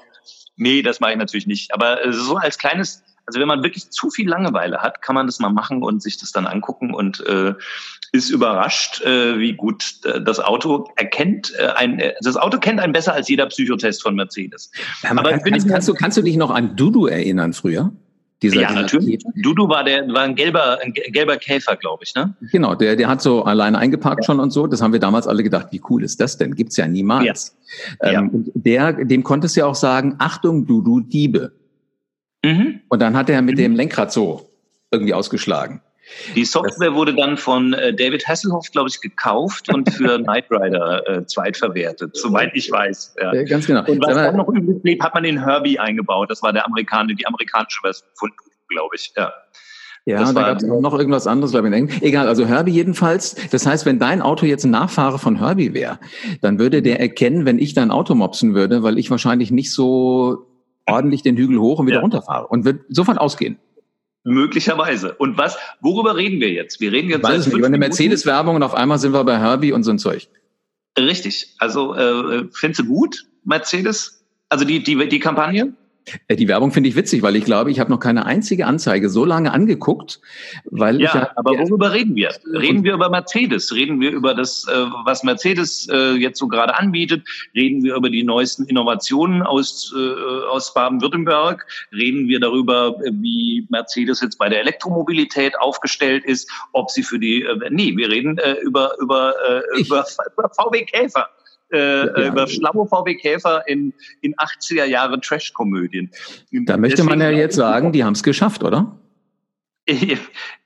Nee, 0.56 0.82
das 0.82 1.00
mache 1.00 1.12
ich 1.12 1.18
natürlich 1.18 1.46
nicht. 1.48 1.74
Aber 1.74 2.04
äh, 2.04 2.12
so 2.12 2.36
als 2.36 2.58
kleines, 2.58 3.02
also 3.26 3.40
wenn 3.40 3.48
man 3.48 3.64
wirklich 3.64 3.90
zu 3.90 4.10
viel 4.10 4.28
Langeweile 4.28 4.78
hat, 4.78 5.02
kann 5.02 5.16
man 5.16 5.26
das 5.26 5.40
mal 5.40 5.50
machen 5.50 5.82
und 5.82 6.00
sich 6.00 6.16
das 6.16 6.30
dann 6.30 6.46
angucken 6.46 6.94
und 6.94 7.26
äh, 7.26 7.54
ist 8.12 8.30
überrascht, 8.30 9.00
äh, 9.02 9.38
wie 9.40 9.54
gut 9.54 9.98
äh, 10.04 10.22
das 10.22 10.38
Auto 10.38 10.88
erkennt. 10.94 11.52
Äh, 11.58 11.70
ein, 11.74 11.98
äh, 11.98 12.14
das 12.20 12.36
Auto 12.36 12.58
kennt 12.58 12.78
einen 12.78 12.92
besser 12.92 13.12
als 13.12 13.28
jeder 13.28 13.46
Psychotest 13.46 14.02
von 14.02 14.14
Mercedes. 14.14 14.70
Ja, 15.02 15.10
Aber 15.10 15.30
kann, 15.30 15.42
kannst, 15.42 15.68
kannst, 15.68 15.88
du, 15.88 15.94
kannst 15.94 16.16
du 16.16 16.22
dich 16.22 16.36
noch 16.36 16.52
an 16.52 16.76
Dudu 16.76 17.06
erinnern 17.06 17.52
früher? 17.52 17.92
Dieser, 18.42 18.60
ja, 18.60 18.72
natürlich. 18.72 19.24
Dudu 19.36 19.66
war 19.68 19.82
der 19.82 20.06
war 20.08 20.22
ein 20.22 20.34
gelber 20.34 20.78
ein 20.82 20.92
gelber 20.92 21.38
Käfer, 21.38 21.74
glaube 21.76 22.04
ich, 22.04 22.14
ne? 22.14 22.34
Genau, 22.52 22.74
der 22.74 22.94
der 22.94 23.08
hat 23.08 23.22
so 23.22 23.44
alleine 23.44 23.78
eingeparkt 23.78 24.24
ja. 24.24 24.26
schon 24.26 24.40
und 24.40 24.50
so. 24.50 24.66
Das 24.66 24.82
haben 24.82 24.92
wir 24.92 25.00
damals 25.00 25.26
alle 25.26 25.42
gedacht, 25.42 25.68
wie 25.70 25.80
cool 25.88 26.04
ist 26.04 26.20
das 26.20 26.36
denn? 26.36 26.54
Gibt's 26.54 26.76
ja 26.76 26.86
niemals. 26.86 27.56
Ja. 28.02 28.12
Ähm. 28.12 28.28
Und 28.28 28.50
der 28.54 28.92
dem 28.92 29.22
konntest 29.22 29.56
du 29.56 29.60
ja 29.60 29.66
auch 29.66 29.74
sagen, 29.74 30.16
Achtung, 30.18 30.66
Dudu 30.66 31.00
Diebe. 31.00 31.52
Mhm. 32.44 32.80
Und 32.88 33.00
dann 33.00 33.16
hat 33.16 33.30
er 33.30 33.40
mit 33.40 33.56
mhm. 33.56 33.62
dem 33.62 33.74
Lenkrad 33.76 34.12
so 34.12 34.50
irgendwie 34.90 35.14
ausgeschlagen. 35.14 35.80
Die 36.34 36.44
Software 36.44 36.94
wurde 36.94 37.14
dann 37.14 37.36
von 37.36 37.72
äh, 37.72 37.94
David 37.94 38.26
Hasselhoff, 38.26 38.70
glaube 38.70 38.88
ich, 38.88 39.00
gekauft 39.00 39.72
und 39.72 39.90
für 39.92 40.18
Knight 40.22 40.46
Rider 40.50 41.08
äh, 41.08 41.26
zweitverwertet, 41.26 42.16
soweit 42.16 42.50
ich 42.54 42.70
weiß. 42.70 43.16
Ja. 43.20 43.42
Ganz 43.44 43.66
genau. 43.66 43.84
Und 43.86 44.04
was 44.04 44.14
dann 44.14 44.36
noch 44.36 44.48
übrig 44.48 44.82
blieb, 44.82 45.02
hat 45.02 45.14
man 45.14 45.24
den 45.24 45.42
Herbie 45.42 45.78
eingebaut. 45.78 46.30
Das 46.30 46.42
war 46.42 46.52
der 46.52 46.66
Amerikaner, 46.66 47.14
die 47.14 47.26
amerikanische 47.26 47.80
Version 47.82 48.08
von, 48.14 48.30
glaube 48.68 48.94
ich. 48.96 49.12
Ja. 49.16 49.32
Ja, 50.08 50.20
das 50.20 50.34
da 50.34 50.42
gab 50.42 50.58
es 50.58 50.62
noch 50.62 50.96
irgendwas 50.96 51.26
anderes, 51.26 51.50
glaube 51.50 51.68
ich. 51.68 52.02
Egal, 52.02 52.28
also 52.28 52.46
Herbie 52.46 52.70
jedenfalls. 52.70 53.34
Das 53.50 53.66
heißt, 53.66 53.86
wenn 53.86 53.98
dein 53.98 54.22
Auto 54.22 54.46
jetzt 54.46 54.64
ein 54.64 54.70
Nachfahre 54.70 55.18
von 55.18 55.40
Herbie 55.40 55.74
wäre, 55.74 55.98
dann 56.42 56.60
würde 56.60 56.80
der 56.80 57.00
erkennen, 57.00 57.44
wenn 57.44 57.58
ich 57.58 57.74
dein 57.74 57.90
Auto 57.90 58.14
mopsen 58.14 58.54
würde, 58.54 58.84
weil 58.84 58.98
ich 58.98 59.10
wahrscheinlich 59.10 59.50
nicht 59.50 59.72
so 59.72 60.46
ordentlich 60.86 61.22
den 61.22 61.36
Hügel 61.36 61.58
hoch 61.58 61.80
und 61.80 61.86
wieder 61.86 61.96
ja. 61.96 62.02
runterfahre 62.02 62.46
und 62.46 62.64
wird 62.64 62.82
sofort 62.88 63.18
ausgehen. 63.18 63.58
Möglicherweise. 64.26 65.14
Und 65.14 65.38
was, 65.38 65.56
worüber 65.80 66.16
reden 66.16 66.40
wir 66.40 66.50
jetzt? 66.50 66.80
Wir 66.80 66.90
reden 66.90 67.08
jetzt 67.08 67.22
Weiß 67.22 67.46
nicht, 67.46 67.56
über 67.56 67.68
eine 67.68 67.78
Mercedes-Werbung 67.78 68.56
und 68.56 68.62
auf 68.64 68.74
einmal 68.74 68.98
sind 68.98 69.12
wir 69.12 69.22
bei 69.22 69.38
Herbie 69.38 69.70
und 69.70 69.84
so 69.84 69.92
ein 69.92 70.00
Zeug. 70.00 70.28
Richtig. 70.98 71.54
Also 71.58 71.94
äh, 71.94 72.48
findest 72.52 72.80
du 72.80 72.86
gut, 72.86 73.24
Mercedes? 73.44 74.24
Also 74.48 74.64
die, 74.64 74.82
die, 74.82 75.08
die 75.08 75.20
Kampagne? 75.20 75.74
Äh, 76.28 76.36
die 76.36 76.48
Werbung 76.48 76.72
finde 76.72 76.88
ich 76.88 76.96
witzig, 76.96 77.22
weil 77.22 77.36
ich 77.36 77.44
glaube, 77.44 77.70
ich 77.70 77.80
habe 77.80 77.90
noch 77.90 78.00
keine 78.00 78.26
einzige 78.26 78.66
Anzeige 78.66 79.08
so 79.08 79.24
lange 79.24 79.52
angeguckt, 79.52 80.20
weil 80.64 81.00
ja, 81.00 81.08
ich 81.08 81.14
ja, 81.14 81.30
aber 81.36 81.58
worüber 81.58 81.92
reden 81.92 82.14
wir? 82.14 82.30
Reden 82.52 82.84
wir 82.84 82.94
über 82.94 83.10
Mercedes? 83.10 83.74
Reden 83.74 84.00
wir 84.00 84.12
über 84.12 84.34
das, 84.34 84.66
äh, 84.68 84.86
was 85.04 85.22
Mercedes 85.22 85.88
äh, 85.88 86.12
jetzt 86.12 86.38
so 86.38 86.48
gerade 86.48 86.76
anbietet? 86.76 87.26
Reden 87.54 87.82
wir 87.82 87.96
über 87.96 88.10
die 88.10 88.22
neuesten 88.22 88.64
Innovationen 88.64 89.42
aus 89.42 89.94
aus 90.50 90.74
Baden-Württemberg? 90.74 91.66
Reden 91.92 92.28
wir 92.28 92.40
darüber, 92.40 92.96
wie 93.10 93.66
Mercedes 93.70 94.20
jetzt 94.20 94.38
bei 94.38 94.48
der 94.48 94.60
Elektromobilität 94.60 95.58
aufgestellt 95.58 96.24
ist? 96.24 96.50
Ob 96.72 96.90
sie 96.90 97.02
für 97.02 97.18
die 97.18 97.46
nee, 97.70 97.96
wir 97.96 98.10
reden 98.10 98.38
über 98.62 98.92
über 99.00 99.34
über, 99.76 100.04
über 100.36 100.50
VW 100.50 100.84
Käfer 100.84 101.28
äh, 101.72 102.06
ja, 102.06 102.28
über 102.28 102.46
schlaue 102.46 102.86
VW 102.86 103.14
Käfer 103.14 103.66
in, 103.66 103.92
in 104.20 104.34
80er 104.34 104.84
Jahre 104.84 105.20
Trash-Komödien. 105.20 106.10
Da 106.52 106.76
möchte 106.76 107.04
man 107.04 107.20
ja 107.20 107.30
jetzt 107.30 107.56
sagen, 107.56 107.92
die 107.92 108.04
haben 108.04 108.14
es 108.14 108.22
geschafft, 108.22 108.62
oder? 108.62 108.98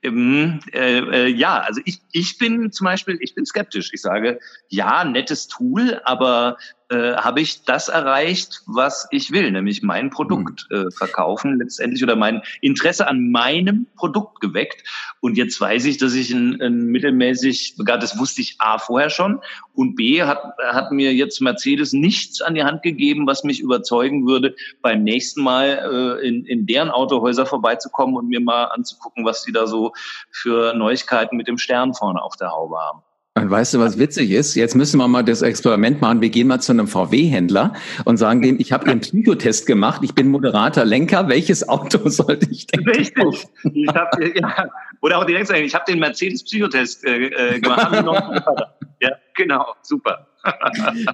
Ähm, 0.03 0.59
äh, 0.73 0.97
äh, 0.97 1.27
ja, 1.27 1.59
also 1.59 1.79
ich, 1.85 2.01
ich 2.11 2.39
bin 2.39 2.71
zum 2.71 2.85
Beispiel, 2.85 3.19
ich 3.21 3.35
bin 3.35 3.45
skeptisch. 3.45 3.91
Ich 3.93 4.01
sage, 4.01 4.39
ja, 4.67 5.03
nettes 5.05 5.47
Tool, 5.47 6.01
aber 6.05 6.57
äh, 6.91 7.15
habe 7.15 7.39
ich 7.39 7.63
das 7.63 7.87
erreicht, 7.87 8.63
was 8.65 9.07
ich 9.11 9.31
will, 9.31 9.49
nämlich 9.49 9.81
mein 9.81 10.09
Produkt 10.09 10.67
mhm. 10.69 10.87
äh, 10.87 10.91
verkaufen 10.91 11.57
letztendlich 11.57 12.03
oder 12.03 12.17
mein 12.17 12.41
Interesse 12.59 13.07
an 13.07 13.31
meinem 13.31 13.87
Produkt 13.95 14.41
geweckt. 14.41 14.83
Und 15.21 15.37
jetzt 15.37 15.59
weiß 15.61 15.85
ich, 15.85 15.97
dass 15.97 16.13
ich 16.13 16.31
ein, 16.31 16.61
ein 16.61 16.87
mittelmäßig, 16.87 17.75
das 17.77 18.19
wusste 18.19 18.41
ich 18.41 18.57
A 18.59 18.77
vorher 18.77 19.09
schon 19.09 19.39
und 19.73 19.95
B 19.95 20.21
hat, 20.21 20.43
hat 20.67 20.91
mir 20.91 21.13
jetzt 21.13 21.39
Mercedes 21.39 21.93
nichts 21.93 22.41
an 22.41 22.55
die 22.55 22.63
Hand 22.63 22.83
gegeben, 22.83 23.25
was 23.25 23.45
mich 23.45 23.61
überzeugen 23.61 24.27
würde, 24.27 24.53
beim 24.81 25.03
nächsten 25.03 25.41
Mal 25.41 26.19
äh, 26.21 26.27
in, 26.27 26.43
in 26.45 26.65
deren 26.65 26.89
Autohäuser 26.89 27.45
vorbeizukommen 27.45 28.17
und 28.17 28.27
mir 28.27 28.41
mal 28.41 28.65
anzugucken, 28.65 29.23
was 29.23 29.43
die 29.43 29.53
da 29.53 29.65
so 29.65 29.93
für 30.29 30.73
Neuigkeiten 30.73 31.37
mit 31.37 31.47
dem 31.47 31.57
Stern 31.57 31.93
vorne 31.93 32.21
auf 32.21 32.35
der 32.35 32.51
Haube 32.51 32.77
haben. 32.77 33.01
Und 33.33 33.49
weißt 33.49 33.75
du, 33.75 33.79
was 33.79 33.97
witzig 33.97 34.31
ist? 34.31 34.55
Jetzt 34.55 34.75
müssen 34.75 34.97
wir 34.97 35.07
mal 35.07 35.23
das 35.23 35.41
Experiment 35.41 36.01
machen. 36.01 36.19
Wir 36.19 36.29
gehen 36.29 36.47
mal 36.47 36.59
zu 36.59 36.73
einem 36.73 36.85
VW-Händler 36.85 37.73
und 38.03 38.17
sagen 38.17 38.41
dem, 38.41 38.59
ich 38.59 38.73
habe 38.73 38.87
Ihren 38.87 38.99
Psychotest 38.99 39.65
gemacht, 39.67 40.01
ich 40.03 40.13
bin 40.13 40.27
Moderator, 40.27 40.83
Lenker, 40.83 41.29
welches 41.29 41.67
Auto 41.69 41.97
sollte 42.09 42.49
ich 42.51 42.67
denn 42.67 42.83
Richtig. 42.83 43.47
Ich 43.73 43.87
hab, 43.87 44.19
ja. 44.19 44.69
Oder 45.01 45.19
auch 45.19 45.25
die 45.25 45.31
Lenker, 45.31 45.57
ich 45.57 45.73
habe 45.73 45.85
den 45.89 45.99
Mercedes-Psychotest 45.99 47.05
äh, 47.05 47.27
äh 47.27 47.59
gemacht. 47.61 47.93
ja, 48.99 49.11
genau, 49.33 49.65
super 49.81 50.27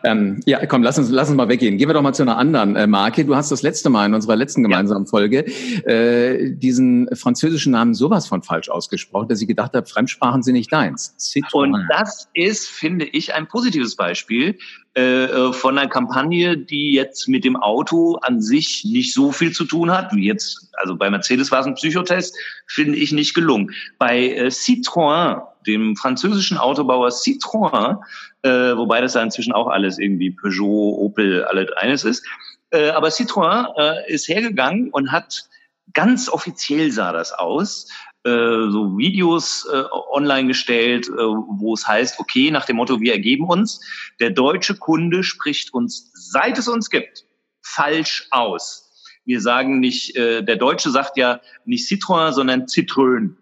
ähm, 0.03 0.39
ja, 0.45 0.65
komm, 0.65 0.83
lass 0.83 0.97
uns, 0.97 1.09
lass 1.09 1.29
uns 1.29 1.37
mal 1.37 1.49
weggehen. 1.49 1.77
Gehen 1.77 1.89
wir 1.89 1.93
doch 1.93 2.01
mal 2.01 2.13
zu 2.13 2.23
einer 2.23 2.37
anderen 2.37 2.75
äh, 2.75 2.87
Marke. 2.87 3.25
Du 3.25 3.35
hast 3.35 3.51
das 3.51 3.61
letzte 3.61 3.89
Mal 3.89 4.05
in 4.05 4.13
unserer 4.13 4.35
letzten 4.35 4.63
gemeinsamen 4.63 5.05
ja. 5.05 5.09
Folge 5.09 5.45
äh, 5.85 6.51
diesen 6.55 7.07
französischen 7.15 7.71
Namen 7.71 7.93
sowas 7.93 8.27
von 8.27 8.43
falsch 8.43 8.69
ausgesprochen, 8.69 9.27
dass 9.29 9.41
ich 9.41 9.47
gedacht 9.47 9.73
habe, 9.73 9.85
Fremdsprachen 9.85 10.43
sind 10.43 10.53
nicht 10.53 10.71
deins. 10.71 11.15
Citroën. 11.19 11.73
Und 11.73 11.87
das 11.89 12.29
ist, 12.33 12.67
finde 12.69 13.05
ich, 13.05 13.33
ein 13.33 13.47
positives 13.47 13.95
Beispiel 13.95 14.57
äh, 14.97 15.25
äh, 15.25 15.53
von 15.53 15.77
einer 15.77 15.87
Kampagne, 15.87 16.57
die 16.57 16.93
jetzt 16.93 17.27
mit 17.27 17.43
dem 17.43 17.55
Auto 17.55 18.15
an 18.23 18.41
sich 18.41 18.83
nicht 18.83 19.13
so 19.13 19.31
viel 19.31 19.51
zu 19.51 19.65
tun 19.65 19.91
hat, 19.91 20.11
wie 20.15 20.25
jetzt, 20.25 20.71
also 20.73 20.95
bei 20.95 21.11
Mercedes 21.11 21.51
war 21.51 21.59
es 21.59 21.67
ein 21.67 21.75
Psychotest, 21.75 22.35
finde 22.65 22.97
ich 22.97 23.11
nicht 23.11 23.35
gelungen. 23.35 23.71
Bei 23.99 24.29
äh, 24.29 24.47
Citroën, 24.47 25.43
dem 25.67 25.95
französischen 25.95 26.57
Autobauer 26.57 27.09
Citroën, 27.09 27.99
äh, 28.43 28.49
wobei 28.77 29.01
das 29.01 29.13
ja 29.13 29.21
inzwischen 29.21 29.53
auch 29.53 29.67
alles 29.67 29.99
irgendwie 29.99 30.31
Peugeot, 30.31 30.97
Opel, 30.97 31.43
alles 31.45 31.71
eines 31.73 32.03
ist. 32.03 32.25
Äh, 32.71 32.89
aber 32.89 33.09
Citroën 33.09 33.67
äh, 33.77 34.13
ist 34.13 34.27
hergegangen 34.27 34.89
und 34.89 35.11
hat 35.11 35.47
ganz 35.93 36.29
offiziell 36.29 36.91
sah 36.91 37.11
das 37.11 37.31
aus, 37.31 37.87
äh, 38.23 38.29
so 38.69 38.97
Videos 38.97 39.67
äh, 39.71 39.83
online 40.11 40.47
gestellt, 40.47 41.07
äh, 41.07 41.11
wo 41.11 41.73
es 41.73 41.87
heißt, 41.87 42.19
okay, 42.19 42.51
nach 42.51 42.65
dem 42.65 42.75
Motto, 42.75 42.99
wir 42.99 43.13
ergeben 43.13 43.47
uns, 43.47 43.79
der 44.19 44.31
deutsche 44.31 44.75
Kunde 44.75 45.23
spricht 45.23 45.73
uns, 45.73 46.11
seit 46.13 46.57
es 46.57 46.67
uns 46.67 46.89
gibt, 46.89 47.25
falsch 47.61 48.27
aus. 48.31 48.83
Wir 49.23 49.41
sagen 49.41 49.79
nicht, 49.79 50.15
äh, 50.15 50.41
der 50.43 50.55
Deutsche 50.55 50.89
sagt 50.89 51.17
ja 51.17 51.39
nicht 51.65 51.87
Citroën, 51.89 52.31
sondern 52.31 52.65
Citroën. 52.65 53.33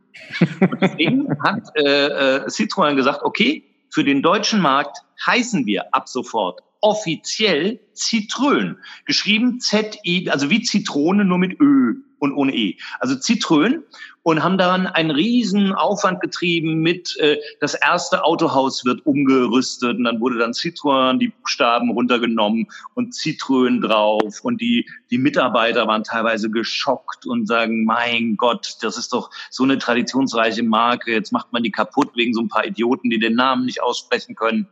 Und 0.59 0.81
deswegen 0.81 1.27
hat 1.43 1.63
äh, 1.75 2.07
äh, 2.07 2.45
Citroën 2.47 2.95
gesagt, 2.95 3.23
okay, 3.23 3.63
für 3.89 4.03
den 4.03 4.21
deutschen 4.21 4.61
Markt 4.61 4.97
heißen 5.25 5.65
wir 5.65 5.93
ab 5.93 6.09
sofort 6.09 6.61
offiziell 6.81 7.79
Zitrön. 7.93 8.77
Geschrieben 9.05 9.59
Z-I, 9.59 10.29
also 10.29 10.49
wie 10.49 10.61
Zitrone, 10.61 11.25
nur 11.25 11.39
mit 11.39 11.59
Ö 11.59 11.95
und 12.19 12.33
ohne 12.33 12.53
E. 12.55 12.77
Also 12.99 13.15
Zitrön 13.15 13.83
und 14.23 14.43
haben 14.43 14.57
daran 14.57 14.87
einen 14.87 15.11
riesen 15.11 15.73
Aufwand 15.73 16.19
getrieben 16.19 16.79
mit, 16.79 17.15
äh, 17.19 17.37
das 17.59 17.75
erste 17.75 18.23
Autohaus 18.23 18.83
wird 18.83 19.05
umgerüstet 19.05 19.97
und 19.97 20.03
dann 20.05 20.19
wurde 20.19 20.39
dann 20.39 20.51
Citroën, 20.51 21.19
die 21.19 21.27
Buchstaben 21.27 21.91
runtergenommen 21.91 22.67
und 22.95 23.13
Zitrön 23.13 23.81
drauf 23.81 24.39
und 24.41 24.59
die, 24.61 24.89
die 25.11 25.19
Mitarbeiter 25.19 25.87
waren 25.87 26.03
teilweise 26.03 26.49
geschockt 26.49 27.27
und 27.27 27.45
sagen, 27.45 27.85
mein 27.85 28.35
Gott, 28.35 28.77
das 28.81 28.97
ist 28.97 29.13
doch 29.13 29.29
so 29.51 29.63
eine 29.63 29.77
traditionsreiche 29.77 30.63
Marke, 30.63 31.11
jetzt 31.11 31.31
macht 31.31 31.53
man 31.53 31.61
die 31.61 31.71
kaputt 31.71 32.09
wegen 32.15 32.33
so 32.33 32.41
ein 32.41 32.49
paar 32.49 32.65
Idioten, 32.65 33.11
die 33.11 33.19
den 33.19 33.35
Namen 33.35 33.65
nicht 33.65 33.83
aussprechen 33.83 34.35
können 34.35 34.67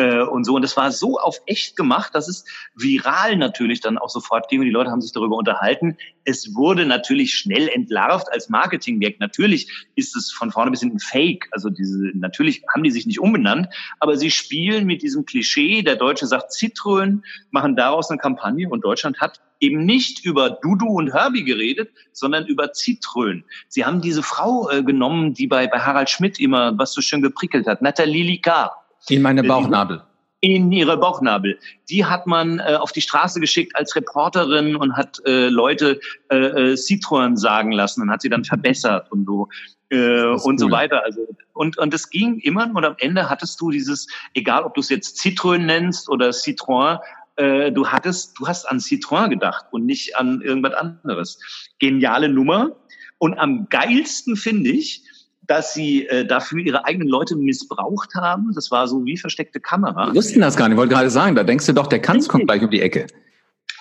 äh, 0.00 0.22
und 0.22 0.44
so. 0.44 0.54
Und 0.54 0.62
das 0.62 0.76
war 0.76 0.90
so 0.90 1.18
auf 1.18 1.40
echt 1.46 1.76
gemacht, 1.76 2.14
dass 2.14 2.26
es 2.26 2.44
viral 2.74 3.36
natürlich 3.36 3.80
dann 3.80 3.98
auch 3.98 4.08
sofort 4.08 4.48
ging 4.48 4.60
und 4.60 4.66
die 4.66 4.72
Leute 4.72 4.90
haben 4.90 5.02
sich 5.02 5.12
darüber 5.12 5.36
unterhalten. 5.36 5.96
Es 6.24 6.54
wurde 6.54 6.86
natürlich 6.86 7.34
schnell 7.34 7.68
entlarvt 7.68 8.32
als 8.32 8.48
Marketingwerk. 8.48 9.20
Natürlich 9.20 9.70
ist 9.96 10.16
es 10.16 10.32
von 10.32 10.50
vorne 10.50 10.70
bis 10.70 10.80
hinten 10.80 10.98
fake. 10.98 11.48
Also 11.50 11.68
diese, 11.68 12.10
natürlich 12.14 12.62
haben 12.72 12.82
die 12.82 12.90
sich 12.90 13.06
nicht 13.06 13.20
umbenannt, 13.20 13.68
aber 13.98 14.16
sie 14.16 14.30
spielen 14.30 14.86
mit 14.86 15.02
diesem 15.02 15.26
Klischee, 15.26 15.82
der 15.82 15.96
Deutsche 15.96 16.26
sagt 16.26 16.52
Zitrön, 16.52 17.22
machen 17.50 17.76
daraus 17.76 18.10
eine 18.10 18.18
Kampagne 18.18 18.68
und 18.68 18.82
Deutschland 18.82 19.20
hat 19.20 19.40
eben 19.60 19.84
nicht 19.84 20.24
über 20.24 20.48
Dudu 20.48 20.86
und 20.86 21.12
Herbie 21.12 21.44
geredet, 21.44 21.90
sondern 22.12 22.46
über 22.46 22.72
Zitrön. 22.72 23.44
Sie 23.68 23.84
haben 23.84 24.00
diese 24.00 24.22
Frau 24.22 24.70
äh, 24.70 24.82
genommen, 24.82 25.34
die 25.34 25.46
bei, 25.46 25.66
bei 25.66 25.80
Harald 25.80 26.08
Schmidt 26.08 26.40
immer 26.40 26.78
was 26.78 26.94
so 26.94 27.02
schön 27.02 27.20
geprickelt 27.20 27.66
hat, 27.66 27.82
Nathalie 27.82 28.24
Licard. 28.24 28.72
In 29.08 29.22
meine 29.22 29.42
Bauchnabel. 29.42 30.02
In 30.42 30.72
ihre 30.72 30.96
Bauchnabel. 30.96 31.58
Die 31.90 32.04
hat 32.04 32.26
man 32.26 32.60
äh, 32.60 32.76
auf 32.76 32.92
die 32.92 33.02
Straße 33.02 33.40
geschickt 33.40 33.76
als 33.76 33.94
Reporterin 33.94 34.74
und 34.74 34.96
hat 34.96 35.20
äh, 35.26 35.48
Leute 35.48 36.00
äh, 36.30 36.36
äh, 36.36 36.72
Citroën 36.74 37.36
sagen 37.36 37.72
lassen 37.72 38.02
und 38.02 38.10
hat 38.10 38.22
sie 38.22 38.30
dann 38.30 38.44
verbessert 38.44 39.10
und 39.12 39.26
so 39.26 39.48
äh, 39.90 40.24
und 40.24 40.42
cool. 40.44 40.58
so 40.58 40.70
weiter. 40.70 41.02
Also 41.04 41.20
und 41.52 41.76
und 41.76 41.92
es 41.92 42.08
ging 42.08 42.38
immer 42.38 42.70
und 42.74 42.84
am 42.84 42.94
Ende 42.98 43.28
hattest 43.28 43.60
du 43.60 43.70
dieses, 43.70 44.06
egal 44.32 44.64
ob 44.64 44.74
du 44.74 44.80
es 44.80 44.88
jetzt 44.88 45.20
Citroën 45.20 45.58
nennst 45.58 46.08
oder 46.08 46.30
Citroën, 46.30 47.00
äh, 47.36 47.72
du 47.72 47.86
hattest, 47.86 48.38
du 48.38 48.46
hast 48.46 48.64
an 48.66 48.78
Citroën 48.78 49.28
gedacht 49.28 49.66
und 49.70 49.86
nicht 49.86 50.16
an 50.16 50.40
irgendwas 50.40 50.74
anderes. 50.74 51.38
Geniale 51.78 52.28
Nummer. 52.28 52.76
Und 53.18 53.38
am 53.38 53.68
geilsten 53.68 54.36
finde 54.36 54.70
ich, 54.70 55.02
dass 55.50 55.74
sie 55.74 56.06
äh, 56.06 56.24
dafür 56.24 56.60
ihre 56.60 56.84
eigenen 56.84 57.08
Leute 57.08 57.34
missbraucht 57.34 58.14
haben. 58.14 58.52
Das 58.54 58.70
war 58.70 58.86
so 58.86 59.04
wie 59.04 59.16
versteckte 59.16 59.58
Kamera. 59.58 60.06
Wir 60.06 60.14
wussten 60.14 60.40
das 60.40 60.56
gar 60.56 60.68
nicht, 60.68 60.74
ich 60.74 60.78
wollte 60.78 60.94
gerade 60.94 61.10
sagen, 61.10 61.34
da 61.34 61.42
denkst 61.42 61.66
du 61.66 61.72
doch, 61.72 61.88
der 61.88 62.00
Kanz 62.00 62.28
kommt 62.28 62.46
gleich 62.46 62.62
um 62.62 62.70
die 62.70 62.80
Ecke. 62.80 63.08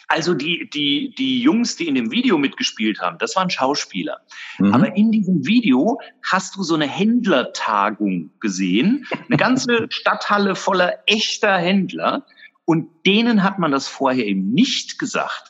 Also 0.08 0.34
die, 0.34 0.68
die, 0.74 1.14
die 1.16 1.44
Jungs, 1.44 1.76
die 1.76 1.88
in 1.88 1.94
dem 1.94 2.10
Video 2.10 2.40
mitgespielt 2.40 3.00
haben, 3.00 3.20
das 3.20 3.36
waren 3.36 3.52
Schauspieler. 3.52 4.22
Mhm. 4.58 4.74
Aber 4.74 4.96
in 4.96 5.12
diesem 5.12 5.46
Video 5.46 6.00
hast 6.28 6.56
du 6.56 6.64
so 6.64 6.74
eine 6.74 6.88
Händlertagung 6.88 8.32
gesehen, 8.40 9.06
eine 9.28 9.38
ganze 9.38 9.86
Stadthalle 9.90 10.56
voller 10.56 10.96
echter 11.06 11.56
Händler. 11.56 12.26
Und 12.66 12.88
denen 13.06 13.44
hat 13.44 13.60
man 13.60 13.72
das 13.72 13.88
vorher 13.88 14.26
eben 14.26 14.52
nicht 14.54 14.98
gesagt. 14.98 15.49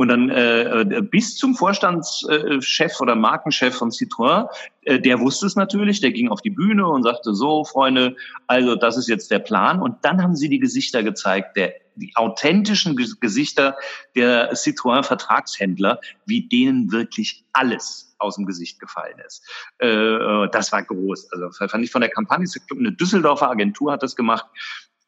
Und 0.00 0.08
dann 0.08 0.30
äh, 0.30 0.80
äh, 0.80 1.02
bis 1.02 1.36
zum 1.36 1.54
Vorstandschef 1.54 3.00
oder 3.00 3.14
Markenchef 3.14 3.76
von 3.76 3.90
Citroën, 3.90 4.48
äh, 4.84 4.98
der 4.98 5.20
wusste 5.20 5.44
es 5.44 5.56
natürlich, 5.56 6.00
der 6.00 6.10
ging 6.10 6.30
auf 6.30 6.40
die 6.40 6.48
Bühne 6.48 6.86
und 6.86 7.02
sagte 7.02 7.34
so, 7.34 7.64
Freunde, 7.64 8.16
also 8.46 8.76
das 8.76 8.96
ist 8.96 9.10
jetzt 9.10 9.30
der 9.30 9.40
Plan. 9.40 9.82
Und 9.82 10.02
dann 10.02 10.22
haben 10.22 10.36
sie 10.36 10.48
die 10.48 10.58
Gesichter 10.58 11.02
gezeigt, 11.02 11.54
der, 11.58 11.74
die 11.96 12.12
authentischen 12.14 12.96
Gesichter 12.96 13.76
der 14.16 14.54
Citroën-Vertragshändler, 14.54 16.00
wie 16.24 16.48
denen 16.48 16.90
wirklich 16.92 17.44
alles 17.52 18.16
aus 18.20 18.36
dem 18.36 18.46
Gesicht 18.46 18.80
gefallen 18.80 19.18
ist. 19.26 19.46
Äh, 19.82 19.86
äh 19.86 20.48
das 20.50 20.72
war 20.72 20.82
groß. 20.82 21.30
Also 21.30 21.50
fand 21.68 21.84
ich 21.84 21.90
von 21.90 22.00
der 22.00 22.10
Kampagne, 22.10 22.48
eine 22.70 22.92
Düsseldorfer 22.92 23.50
Agentur 23.50 23.92
hat 23.92 24.02
das 24.02 24.16
gemacht, 24.16 24.46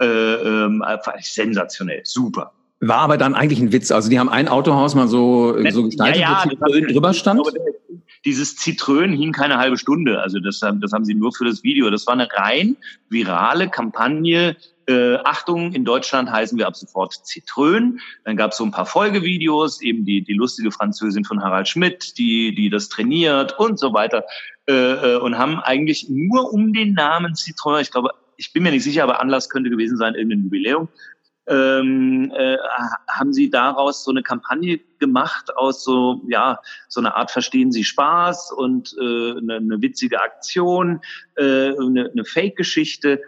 äh, 0.02 0.04
äh, 0.04 1.00
sensationell, 1.22 2.02
super. 2.04 2.52
War 2.84 2.98
aber 2.98 3.16
dann 3.16 3.36
eigentlich 3.36 3.60
ein 3.60 3.70
Witz. 3.70 3.92
Also 3.92 4.10
die 4.10 4.18
haben 4.18 4.28
ein 4.28 4.48
Autohaus 4.48 4.96
mal 4.96 5.06
so, 5.06 5.56
so 5.70 5.84
gestaltet, 5.84 6.20
ja, 6.20 6.42
ja, 6.42 6.44
wo 6.44 6.50
Zitrön 6.50 6.88
drüber 6.88 7.14
stand. 7.14 7.40
Dieses 8.24 8.56
Zitrön 8.56 9.12
hing 9.12 9.30
keine 9.30 9.58
halbe 9.58 9.78
Stunde. 9.78 10.20
Also 10.20 10.40
das, 10.40 10.58
das 10.58 10.92
haben 10.92 11.04
sie 11.04 11.14
nur 11.14 11.32
für 11.32 11.44
das 11.44 11.62
Video. 11.62 11.90
Das 11.90 12.08
war 12.08 12.14
eine 12.14 12.28
rein 12.32 12.76
virale 13.08 13.68
Kampagne. 13.68 14.56
Äh, 14.88 15.14
Achtung, 15.22 15.72
in 15.74 15.84
Deutschland 15.84 16.28
heißen 16.28 16.58
wir 16.58 16.66
ab 16.66 16.74
sofort 16.74 17.24
Zitrön. 17.24 18.00
Dann 18.24 18.36
gab 18.36 18.50
es 18.50 18.56
so 18.56 18.64
ein 18.64 18.72
paar 18.72 18.86
Folgevideos, 18.86 19.80
eben 19.80 20.04
die, 20.04 20.24
die 20.24 20.34
lustige 20.34 20.72
Französin 20.72 21.24
von 21.24 21.40
Harald 21.40 21.68
Schmidt, 21.68 22.18
die, 22.18 22.52
die 22.52 22.68
das 22.68 22.88
trainiert 22.88 23.56
und 23.60 23.78
so 23.78 23.92
weiter. 23.94 24.24
Äh, 24.66 24.72
äh 24.72 25.16
und 25.20 25.38
haben 25.38 25.60
eigentlich 25.60 26.08
nur 26.08 26.52
um 26.52 26.72
den 26.72 26.94
Namen 26.94 27.36
Zitrön, 27.36 27.80
ich 27.80 27.92
glaube, 27.92 28.10
ich 28.36 28.52
bin 28.52 28.64
mir 28.64 28.72
nicht 28.72 28.82
sicher, 28.82 29.04
aber 29.04 29.20
Anlass 29.20 29.48
könnte 29.48 29.70
gewesen 29.70 29.96
sein, 29.96 30.16
irgendein 30.16 30.42
Jubiläum, 30.42 30.88
ähm, 31.46 32.32
äh, 32.36 32.56
haben 33.08 33.32
sie 33.32 33.50
daraus 33.50 34.04
so 34.04 34.10
eine 34.10 34.22
Kampagne 34.22 34.80
gemacht 34.98 35.56
aus 35.56 35.82
so 35.82 36.22
ja 36.28 36.60
so 36.88 37.00
eine 37.00 37.16
Art 37.16 37.30
verstehen 37.30 37.72
Sie 37.72 37.84
Spaß 37.84 38.52
und 38.52 38.94
äh, 39.00 39.32
eine, 39.32 39.56
eine 39.56 39.82
witzige 39.82 40.20
Aktion, 40.20 41.00
äh, 41.36 41.72
eine, 41.76 42.10
eine 42.12 42.24
Fake-Geschichte 42.24 43.20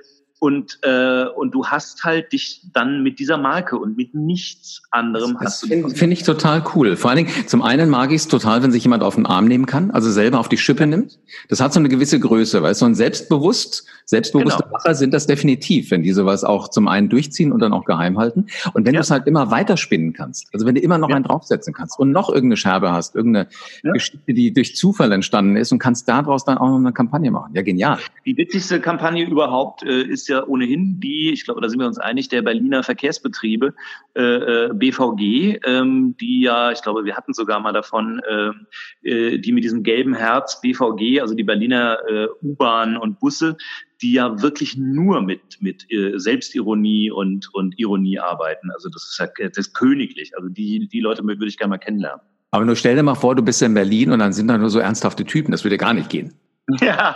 und, 0.44 0.78
äh, 0.82 1.24
und 1.24 1.54
du 1.54 1.64
hast 1.64 2.04
halt 2.04 2.34
dich 2.34 2.60
dann 2.74 3.02
mit 3.02 3.18
dieser 3.18 3.38
Marke 3.38 3.78
und 3.78 3.96
mit 3.96 4.14
nichts 4.14 4.82
anderem 4.90 5.38
das 5.40 5.44
hast 5.44 5.62
du. 5.62 5.68
Finde 5.68 5.88
find 5.88 6.12
ich 6.12 6.22
total 6.22 6.62
cool. 6.74 6.96
Vor 6.96 7.10
allen 7.10 7.24
Dingen, 7.24 7.46
zum 7.46 7.62
einen 7.62 7.88
mag 7.88 8.10
ich 8.10 8.16
es 8.16 8.28
total, 8.28 8.62
wenn 8.62 8.70
sich 8.70 8.82
jemand 8.82 9.02
auf 9.02 9.14
den 9.14 9.24
Arm 9.24 9.46
nehmen 9.46 9.64
kann, 9.64 9.90
also 9.90 10.10
selber 10.10 10.40
auf 10.40 10.50
die 10.50 10.58
Schippe 10.58 10.86
nimmt. 10.86 11.18
Das 11.48 11.62
hat 11.62 11.72
so 11.72 11.80
eine 11.80 11.88
gewisse 11.88 12.20
Größe, 12.20 12.62
weil 12.62 12.74
so 12.74 12.84
ein 12.84 12.94
selbstbewusst, 12.94 13.86
selbstbewusste 14.04 14.64
genau. 14.64 14.72
Macher 14.72 14.94
sind 14.94 15.14
das 15.14 15.26
definitiv, 15.26 15.90
wenn 15.90 16.02
die 16.02 16.12
sowas 16.12 16.44
auch 16.44 16.68
zum 16.68 16.88
einen 16.88 17.08
durchziehen 17.08 17.50
und 17.50 17.60
dann 17.60 17.72
auch 17.72 17.86
geheim 17.86 18.18
halten. 18.18 18.48
Und 18.74 18.84
wenn 18.84 18.92
ja. 18.92 19.00
du 19.00 19.04
es 19.04 19.10
halt 19.10 19.26
immer 19.26 19.50
weiterspinnen 19.50 20.12
kannst, 20.12 20.48
also 20.52 20.66
wenn 20.66 20.74
du 20.74 20.82
immer 20.82 20.98
noch 20.98 21.08
ja. 21.08 21.16
einen 21.16 21.24
draufsetzen 21.24 21.72
kannst 21.72 21.98
und 21.98 22.12
noch 22.12 22.28
irgendeine 22.28 22.58
Scherbe 22.58 22.92
hast, 22.92 23.14
irgendeine 23.14 23.48
ja. 23.82 23.92
Geschichte, 23.92 24.34
die 24.34 24.52
durch 24.52 24.76
Zufall 24.76 25.10
entstanden 25.10 25.56
ist 25.56 25.72
und 25.72 25.78
kannst 25.78 26.06
daraus 26.06 26.44
dann 26.44 26.58
auch 26.58 26.68
noch 26.68 26.76
eine 26.76 26.92
Kampagne 26.92 27.30
machen. 27.30 27.54
Ja, 27.54 27.62
genial. 27.62 27.96
Die 28.26 28.36
witzigste 28.36 28.78
Kampagne 28.78 29.24
überhaupt 29.24 29.82
äh, 29.84 30.02
ist 30.02 30.28
ja 30.28 30.33
ja 30.34 30.46
ohnehin 30.46 31.00
die, 31.00 31.30
ich 31.32 31.44
glaube, 31.44 31.60
da 31.60 31.68
sind 31.68 31.80
wir 31.80 31.86
uns 31.86 31.98
einig, 31.98 32.28
der 32.28 32.42
Berliner 32.42 32.82
Verkehrsbetriebe, 32.82 33.74
äh, 34.14 34.22
äh 34.22 34.70
BVG, 34.74 35.60
ähm, 35.64 36.16
die 36.20 36.42
ja, 36.42 36.72
ich 36.72 36.82
glaube, 36.82 37.04
wir 37.04 37.16
hatten 37.16 37.32
sogar 37.32 37.60
mal 37.60 37.72
davon, 37.72 38.20
äh, 38.28 39.08
äh 39.08 39.38
die 39.38 39.52
mit 39.52 39.64
diesem 39.64 39.82
gelben 39.82 40.14
Herz 40.14 40.60
BVG, 40.60 41.20
also 41.20 41.34
die 41.34 41.44
Berliner 41.44 41.98
äh, 42.08 42.28
U-Bahn 42.42 42.96
und 42.96 43.20
Busse, 43.20 43.56
die 44.02 44.12
ja 44.12 44.42
wirklich 44.42 44.76
nur 44.76 45.22
mit, 45.22 45.40
mit 45.60 45.90
äh, 45.90 46.18
Selbstironie 46.18 47.10
und, 47.10 47.48
und 47.54 47.78
Ironie 47.78 48.18
arbeiten. 48.18 48.70
Also 48.72 48.88
das 48.90 49.04
ist 49.04 49.18
ja 49.18 49.48
das 49.48 49.56
ist 49.56 49.74
königlich. 49.74 50.36
Also 50.36 50.48
die, 50.48 50.88
die 50.88 51.00
Leute 51.00 51.24
würde 51.24 51.46
ich 51.46 51.56
gerne 51.56 51.70
mal 51.70 51.78
kennenlernen. 51.78 52.20
Aber 52.50 52.64
nur 52.64 52.76
stell 52.76 52.94
dir 52.94 53.02
mal 53.02 53.14
vor, 53.14 53.34
du 53.34 53.42
bist 53.42 53.62
in 53.62 53.74
Berlin 53.74 54.12
und 54.12 54.20
dann 54.20 54.32
sind 54.32 54.48
da 54.48 54.58
nur 54.58 54.70
so 54.70 54.78
ernsthafte 54.78 55.24
Typen. 55.24 55.50
Das 55.50 55.64
würde 55.64 55.78
gar 55.78 55.94
nicht 55.94 56.08
gehen. 56.08 56.34
Ja. 56.80 57.14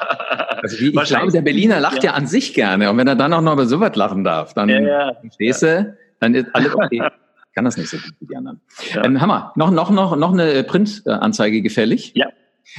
Also 0.62 0.76
ich 0.76 0.92
glaube, 0.92 1.32
der 1.32 1.42
Berliner 1.42 1.80
lacht 1.80 2.02
ja. 2.02 2.10
ja. 2.10 2.12
an 2.14 2.26
sich 2.26 2.54
gerne. 2.54 2.90
Und 2.90 2.98
wenn 2.98 3.06
er 3.06 3.16
dann 3.16 3.32
auch 3.32 3.40
noch 3.40 3.54
über 3.54 3.66
sowas 3.66 3.94
lachen 3.96 4.24
darf, 4.24 4.54
dann 4.54 4.68
ja, 4.68 4.80
ja. 4.80 5.14
verstehst 5.20 5.62
du, 5.62 5.96
dann 6.20 6.34
ist 6.34 6.54
alles 6.54 6.74
okay. 6.74 7.02
Ich 7.50 7.54
kann 7.54 7.64
das 7.64 7.76
nicht 7.76 7.88
so 7.88 7.96
gut 7.96 8.12
wie 8.20 8.26
die 8.26 8.36
anderen. 8.36 8.60
Ja. 8.94 9.04
Ähm, 9.04 9.20
Hammer. 9.20 9.52
Noch, 9.56 9.72
noch, 9.72 9.90
noch, 9.90 10.14
noch 10.16 10.32
eine 10.32 10.62
Printanzeige 10.62 11.60
gefällig. 11.60 12.12
Ja. 12.14 12.28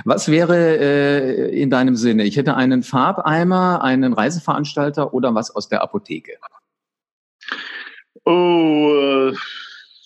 Was 0.05 0.29
wäre 0.29 0.55
äh, 0.55 1.61
in 1.61 1.69
deinem 1.69 1.95
Sinne? 1.97 2.23
Ich 2.23 2.37
hätte 2.37 2.55
einen 2.55 2.83
Farbeimer, 2.83 3.83
einen 3.83 4.13
Reiseveranstalter 4.13 5.13
oder 5.13 5.35
was 5.35 5.53
aus 5.53 5.67
der 5.67 5.81
Apotheke? 5.81 6.33
Oh, 8.23 9.31
äh 9.31 9.35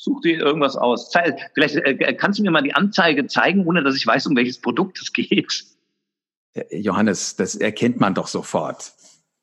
such 0.04 0.22
dir 0.22 0.38
irgendwas 0.40 0.76
aus. 0.76 1.12
Vielleicht 1.54 1.76
äh, 1.78 2.14
kannst 2.14 2.38
du 2.38 2.44
mir 2.44 2.52
mal 2.52 2.62
die 2.62 2.76
Anzeige 2.76 3.26
zeigen, 3.28 3.66
ohne 3.66 3.84
dass 3.84 3.96
ich 3.96 4.06
weiß, 4.06 4.28
um 4.28 4.36
welches 4.36 4.60
Produkt 4.60 5.00
es 5.02 5.14
geht. 5.14 5.64
Johannes, 6.72 7.36
das 7.36 7.56
erkennt 7.56 8.00
man 8.00 8.14
doch 8.14 8.28
sofort. 8.28 8.94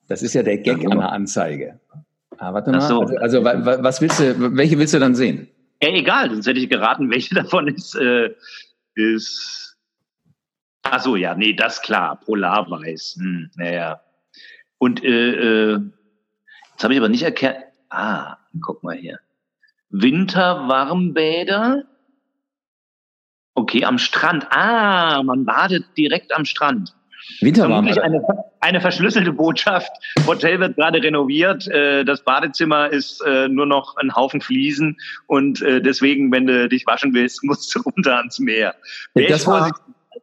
Das 0.08 0.22
ist 0.22 0.34
ja 0.34 0.42
der 0.42 0.58
Gag 0.58 0.84
an 0.84 0.98
der 0.98 1.12
Anzeige. 1.12 1.80
Ah, 2.38 2.52
warte 2.54 2.70
mal. 2.70 2.80
So. 2.80 3.00
Also, 3.02 3.16
also, 3.16 3.44
was 3.44 4.00
willst 4.00 4.20
du, 4.20 4.56
welche 4.56 4.78
willst 4.78 4.94
du 4.94 4.98
dann 4.98 5.14
sehen? 5.14 5.48
Ja, 5.82 5.90
egal, 5.90 6.30
sonst 6.30 6.46
hätte 6.46 6.60
ich 6.60 6.68
geraten, 6.68 7.10
welche 7.10 7.34
davon 7.42 7.68
ist, 7.68 7.94
äh, 7.96 8.34
ist. 8.94 9.76
Ach 10.82 11.00
so, 11.00 11.16
ja, 11.16 11.34
nee, 11.34 11.52
das 11.52 11.82
klar, 11.82 12.18
Polarweiß. 12.20 13.18
Hm, 13.20 13.50
naja. 13.56 14.00
Und 14.78 15.04
äh, 15.04 15.74
äh, 15.74 15.80
jetzt 16.72 16.82
habe 16.82 16.94
ich 16.94 16.98
aber 16.98 17.08
nicht 17.08 17.22
erkannt. 17.22 17.58
Ah, 17.90 18.38
guck 18.62 18.82
mal 18.82 18.96
hier. 18.96 19.20
Winterwarmbäder. 19.90 21.84
Okay, 23.54 23.84
am 23.84 23.98
Strand. 23.98 24.46
Ah, 24.50 25.22
man 25.22 25.44
badet 25.44 25.84
direkt 25.96 26.32
am 26.34 26.44
Strand. 26.44 26.94
Winterwarmbäder. 27.40 28.02
Eine, 28.02 28.22
eine 28.60 28.80
verschlüsselte 28.80 29.32
Botschaft. 29.32 29.90
Hotel 30.26 30.60
wird 30.60 30.76
gerade 30.76 31.02
renoviert. 31.02 31.68
Äh, 31.68 32.04
das 32.04 32.22
Badezimmer 32.22 32.90
ist 32.90 33.22
äh, 33.26 33.48
nur 33.48 33.66
noch 33.66 33.96
ein 33.96 34.14
Haufen 34.14 34.40
Fliesen 34.40 34.98
und 35.26 35.62
äh, 35.62 35.80
deswegen, 35.80 36.32
wenn 36.32 36.46
du 36.46 36.68
dich 36.68 36.86
waschen 36.86 37.14
willst, 37.14 37.42
musst 37.44 37.74
du 37.74 37.80
runter 37.80 38.16
ans 38.18 38.38
Meer. 38.38 38.74
das 39.14 39.46
war, 39.46 39.70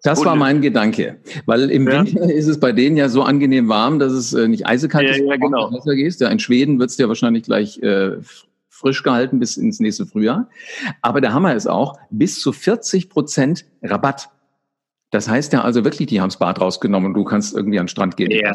das 0.03 0.23
war 0.23 0.35
mein 0.35 0.61
Gedanke, 0.61 1.17
weil 1.45 1.69
im 1.71 1.87
ja. 1.87 2.05
Winter 2.05 2.23
ist 2.29 2.47
es 2.47 2.59
bei 2.59 2.71
denen 2.71 2.97
ja 2.97 3.09
so 3.09 3.23
angenehm 3.23 3.69
warm, 3.69 3.99
dass 3.99 4.11
es 4.11 4.33
nicht 4.33 4.67
eisekalt 4.67 5.09
ist, 5.09 5.19
ja, 5.19 5.25
ja, 5.25 5.35
genau. 5.37 5.71
Wasser 5.71 5.95
gehst. 5.95 6.21
Ja, 6.21 6.29
in 6.29 6.39
Schweden 6.39 6.79
wird 6.79 6.89
es 6.89 6.97
dir 6.97 7.07
wahrscheinlich 7.07 7.43
gleich 7.43 7.79
äh, 7.79 8.17
frisch 8.77 9.01
gehalten 9.01 9.39
bis 9.39 9.57
ins 9.57 9.79
nächste 9.79 10.05
Frühjahr. 10.05 10.49
Aber 11.01 11.19
der 11.19 11.33
Hammer 11.33 11.55
ist 11.55 11.67
auch 11.67 11.97
bis 12.11 12.39
zu 12.39 12.53
40 12.53 13.09
Prozent 13.09 13.65
Rabatt. 13.81 14.29
Das 15.11 15.29
heißt 15.29 15.53
ja 15.53 15.61
also 15.61 15.83
wirklich, 15.83 16.07
die 16.07 16.19
haben 16.19 16.29
das 16.29 16.37
Bad 16.37 16.59
rausgenommen 16.59 17.07
und 17.07 17.13
du 17.13 17.23
kannst 17.23 17.55
irgendwie 17.55 17.79
an 17.79 17.85
den 17.85 17.89
Strand 17.89 18.17
gehen. 18.17 18.31
Ja. 18.31 18.53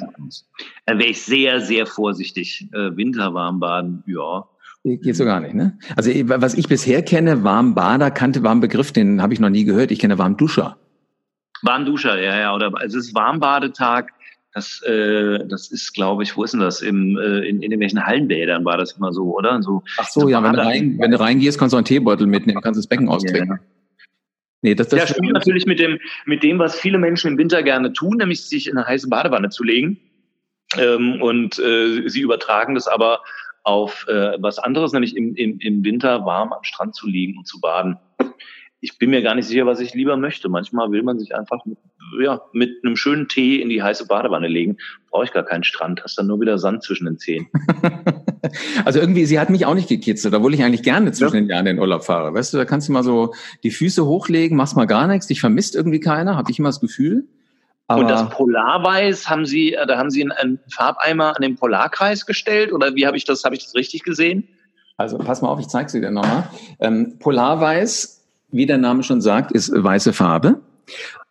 Dann 0.86 0.98
wäre 0.98 1.08
ich 1.08 1.22
sehr, 1.22 1.60
sehr 1.60 1.86
vorsichtig. 1.86 2.68
Äh, 2.72 2.96
Winterwarmbaden, 2.96 4.04
ja. 4.06 4.44
Geht 4.84 5.16
so 5.16 5.24
gar 5.24 5.40
nicht, 5.40 5.54
ne? 5.54 5.78
Also 5.96 6.10
was 6.10 6.54
ich 6.54 6.68
bisher 6.68 7.02
kenne, 7.02 7.44
Warmbader, 7.44 8.10
kannte 8.10 8.42
Warmbegriff, 8.42 8.90
den 8.90 9.22
habe 9.22 9.32
ich 9.32 9.38
noch 9.38 9.48
nie 9.48 9.64
gehört. 9.64 9.92
Ich 9.92 10.00
kenne 10.00 10.18
Warmduscher. 10.18 10.76
Warmduscher, 11.62 12.20
ja, 12.20 12.36
ja. 12.36 12.54
Oder 12.54 12.72
also 12.74 12.98
es 12.98 13.06
ist 13.06 13.14
Warmbadetag 13.14 14.12
das, 14.54 14.82
äh, 14.82 15.46
das 15.48 15.70
ist, 15.70 15.94
glaube 15.94 16.22
ich, 16.22 16.36
wo 16.36 16.44
ist 16.44 16.52
denn 16.52 16.60
das? 16.60 16.82
Im, 16.82 17.16
äh, 17.16 17.38
in, 17.38 17.56
in 17.56 17.62
irgendwelchen 17.62 18.04
Hallenbädern 18.04 18.64
war 18.64 18.76
das 18.76 18.92
immer 18.92 19.12
so, 19.12 19.34
oder? 19.36 19.62
So, 19.62 19.82
Ach 19.96 20.06
so, 20.08 20.22
so 20.22 20.28
ja, 20.28 20.42
wenn 20.42 20.52
du, 20.52 20.58
rein, 20.58 20.98
wenn 20.98 21.10
du 21.10 21.18
reingehst, 21.18 21.58
kannst 21.58 21.72
du 21.72 21.78
einen 21.78 21.86
Teebeutel 21.86 22.26
mitnehmen, 22.26 22.60
kannst 22.60 22.78
das 22.78 22.86
Becken 22.86 23.08
austrinken. 23.08 23.56
Ja. 23.56 23.71
Nee, 24.62 24.76
das, 24.76 24.88
das 24.88 25.00
ja, 25.00 25.06
spielt 25.08 25.32
natürlich 25.32 25.66
mit 25.66 25.80
dem, 25.80 25.98
mit 26.24 26.42
dem, 26.42 26.58
was 26.58 26.78
viele 26.78 26.98
Menschen 26.98 27.32
im 27.32 27.38
Winter 27.38 27.62
gerne 27.62 27.92
tun, 27.92 28.16
nämlich 28.18 28.42
sich 28.42 28.68
in 28.68 28.78
eine 28.78 28.86
heiße 28.86 29.08
Badewanne 29.08 29.50
zu 29.50 29.64
legen. 29.64 29.98
Ähm, 30.78 31.20
und 31.20 31.58
äh, 31.58 32.08
sie 32.08 32.20
übertragen 32.20 32.76
das 32.76 32.86
aber 32.86 33.22
auf 33.64 34.06
äh, 34.08 34.36
was 34.40 34.58
anderes, 34.58 34.92
nämlich 34.92 35.16
im, 35.16 35.34
im, 35.34 35.58
im 35.60 35.84
Winter 35.84 36.24
warm 36.24 36.52
am 36.52 36.64
Strand 36.64 36.94
zu 36.94 37.08
liegen 37.08 37.38
und 37.38 37.46
zu 37.46 37.60
baden 37.60 37.98
ich 38.82 38.98
bin 38.98 39.10
mir 39.10 39.22
gar 39.22 39.36
nicht 39.36 39.46
sicher, 39.46 39.64
was 39.64 39.78
ich 39.78 39.94
lieber 39.94 40.16
möchte. 40.16 40.48
Manchmal 40.48 40.90
will 40.90 41.04
man 41.04 41.16
sich 41.20 41.36
einfach 41.36 41.64
mit, 41.64 41.78
ja, 42.20 42.42
mit 42.52 42.84
einem 42.84 42.96
schönen 42.96 43.28
Tee 43.28 43.62
in 43.62 43.68
die 43.68 43.80
heiße 43.80 44.08
Badewanne 44.08 44.48
legen. 44.48 44.76
Brauche 45.08 45.24
ich 45.24 45.32
gar 45.32 45.44
keinen 45.44 45.62
Strand, 45.62 46.02
hast 46.02 46.18
dann 46.18 46.26
nur 46.26 46.40
wieder 46.40 46.58
Sand 46.58 46.82
zwischen 46.82 47.04
den 47.04 47.16
Zehen. 47.16 47.46
also 48.84 48.98
irgendwie, 48.98 49.24
sie 49.24 49.38
hat 49.38 49.50
mich 49.50 49.66
auch 49.66 49.74
nicht 49.74 49.88
gekitzelt, 49.88 50.34
obwohl 50.34 50.52
ich 50.52 50.64
eigentlich 50.64 50.82
gerne 50.82 51.12
zwischen 51.12 51.34
ja. 51.36 51.40
den 51.42 51.48
Jahren 51.48 51.66
in 51.66 51.76
den 51.76 51.78
Urlaub 51.78 52.02
fahre. 52.02 52.34
Weißt 52.34 52.52
du, 52.52 52.58
da 52.58 52.64
kannst 52.64 52.88
du 52.88 52.92
mal 52.92 53.04
so 53.04 53.32
die 53.62 53.70
Füße 53.70 54.04
hochlegen, 54.04 54.56
machst 54.56 54.76
mal 54.76 54.86
gar 54.86 55.06
nichts, 55.06 55.28
dich 55.28 55.40
vermisst 55.40 55.76
irgendwie 55.76 56.00
keiner, 56.00 56.36
habe 56.36 56.50
ich 56.50 56.58
immer 56.58 56.70
das 56.70 56.80
Gefühl. 56.80 57.28
Aber 57.86 58.00
und 58.00 58.08
das 58.08 58.28
Polarweiß 58.30 59.30
haben 59.30 59.46
Sie, 59.46 59.74
äh, 59.74 59.86
da 59.86 59.96
haben 59.96 60.10
Sie 60.10 60.28
einen 60.28 60.58
Farbeimer 60.72 61.36
an 61.36 61.42
den 61.42 61.54
Polarkreis 61.54 62.26
gestellt 62.26 62.72
oder 62.72 62.96
wie 62.96 63.06
habe 63.06 63.16
ich 63.16 63.24
das, 63.24 63.44
habe 63.44 63.54
ich 63.54 63.62
das 63.62 63.76
richtig 63.76 64.02
gesehen? 64.02 64.48
Also 64.96 65.18
pass 65.18 65.40
mal 65.40 65.48
auf, 65.48 65.60
ich 65.60 65.68
zeige 65.68 65.88
sie 65.88 66.00
dir 66.00 66.10
nochmal. 66.10 66.48
Ähm, 66.80 67.18
Polarweiß 67.20 68.21
wie 68.52 68.66
der 68.66 68.78
Name 68.78 69.02
schon 69.02 69.20
sagt, 69.20 69.52
ist 69.52 69.72
weiße 69.74 70.12
Farbe. 70.12 70.60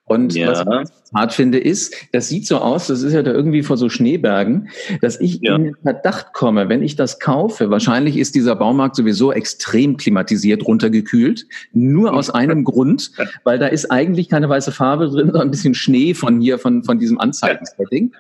Und 0.05 0.35
ja. 0.35 0.49
was 0.49 0.59
ich 0.59 1.15
hart 1.15 1.33
finde, 1.33 1.57
ist, 1.57 1.95
das 2.11 2.27
sieht 2.27 2.45
so 2.45 2.57
aus, 2.57 2.87
das 2.87 3.01
ist 3.01 3.13
ja 3.13 3.23
da 3.23 3.31
irgendwie 3.31 3.63
vor 3.63 3.77
so 3.77 3.87
Schneebergen, 3.87 4.67
dass 5.01 5.19
ich 5.21 5.39
ja. 5.41 5.55
in 5.55 5.63
den 5.63 5.75
Verdacht 5.81 6.33
komme, 6.33 6.67
wenn 6.67 6.83
ich 6.83 6.97
das 6.97 7.19
kaufe, 7.19 7.69
wahrscheinlich 7.69 8.17
ist 8.17 8.35
dieser 8.35 8.57
Baumarkt 8.57 8.97
sowieso 8.97 9.31
extrem 9.31 9.95
klimatisiert 9.95 10.65
runtergekühlt, 10.65 11.47
nur 11.71 12.13
aus 12.13 12.29
einem 12.31 12.65
Grund, 12.65 13.11
weil 13.45 13.57
da 13.57 13.67
ist 13.67 13.89
eigentlich 13.89 14.27
keine 14.27 14.49
weiße 14.49 14.73
Farbe 14.73 15.05
drin, 15.05 15.27
sondern 15.27 15.43
ein 15.43 15.51
bisschen 15.51 15.75
Schnee 15.75 16.13
von 16.13 16.41
hier, 16.41 16.59
von, 16.59 16.83
von 16.83 16.99
diesem 16.99 17.17
Anzeigensetting. 17.17 18.11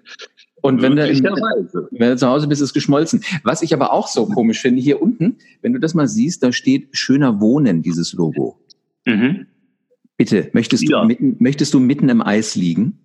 Und 0.61 0.81
wenn 0.81 0.95
du, 0.95 1.05
in, 1.05 1.23
wenn 1.23 2.09
du 2.11 2.17
zu 2.17 2.27
Hause 2.27 2.47
bist, 2.47 2.61
ist 2.61 2.69
es 2.69 2.73
geschmolzen. 2.73 3.23
Was 3.43 3.63
ich 3.63 3.73
aber 3.73 3.91
auch 3.91 4.07
so 4.07 4.27
komisch 4.27 4.61
finde, 4.61 4.81
hier 4.81 5.01
unten, 5.01 5.37
wenn 5.61 5.73
du 5.73 5.79
das 5.79 5.93
mal 5.93 6.07
siehst, 6.07 6.43
da 6.43 6.51
steht 6.51 6.89
schöner 6.91 7.41
Wohnen, 7.41 7.81
dieses 7.81 8.13
Logo. 8.13 8.59
Mhm. 9.05 9.47
Bitte, 10.17 10.49
möchtest 10.53 10.87
du, 10.87 11.03
mitten, 11.03 11.37
möchtest 11.39 11.73
du 11.73 11.79
mitten 11.79 12.09
im 12.09 12.21
Eis 12.21 12.55
liegen? 12.55 12.99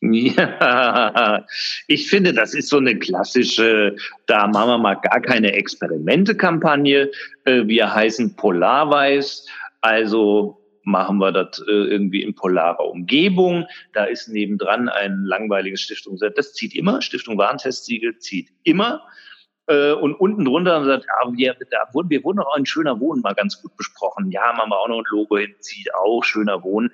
Ja, 0.00 1.44
ich 1.86 2.08
finde, 2.08 2.32
das 2.32 2.54
ist 2.54 2.68
so 2.68 2.78
eine 2.78 2.98
klassische, 2.98 3.94
da 4.26 4.46
machen 4.46 4.70
wir 4.70 4.78
mal 4.78 4.94
gar 4.94 5.20
keine 5.20 5.52
Experimente-Kampagne. 5.52 7.10
Äh, 7.44 7.66
wir 7.66 7.94
heißen 7.94 8.36
Polarweiß, 8.36 9.46
also 9.80 10.60
machen 10.84 11.18
wir 11.18 11.32
das 11.32 11.60
äh, 11.60 11.70
irgendwie 11.70 12.22
in 12.22 12.34
polarer 12.34 12.86
Umgebung. 12.88 13.66
Da 13.92 14.04
ist 14.04 14.28
nebendran 14.28 14.88
ein 14.88 15.24
langweiliges 15.24 15.80
Stiftung. 15.80 16.18
Das 16.18 16.52
zieht 16.52 16.74
immer, 16.74 17.02
Stiftung 17.02 17.38
Warentestsiegel 17.38 18.18
zieht 18.18 18.48
immer. 18.62 19.02
Äh, 19.66 19.92
und 19.92 20.14
unten 20.14 20.44
drunter 20.44 20.74
haben 20.74 20.84
sie 20.84 20.90
gesagt, 20.90 21.06
ja, 21.06 21.32
wir, 21.32 21.56
da 21.70 21.88
wurden, 21.92 22.10
wir 22.10 22.22
wurden 22.24 22.40
auch 22.40 22.54
ein 22.56 22.66
schöner 22.66 23.00
Wohnen 23.00 23.22
mal 23.22 23.34
ganz 23.34 23.60
gut 23.60 23.76
besprochen. 23.76 24.30
Ja, 24.30 24.52
machen 24.52 24.70
wir 24.70 24.78
auch 24.78 24.88
noch 24.88 24.98
ein 24.98 25.04
Logo 25.10 25.38
hinzieht, 25.38 25.94
auch 25.94 26.22
schöner 26.22 26.62
Wohnen. 26.62 26.90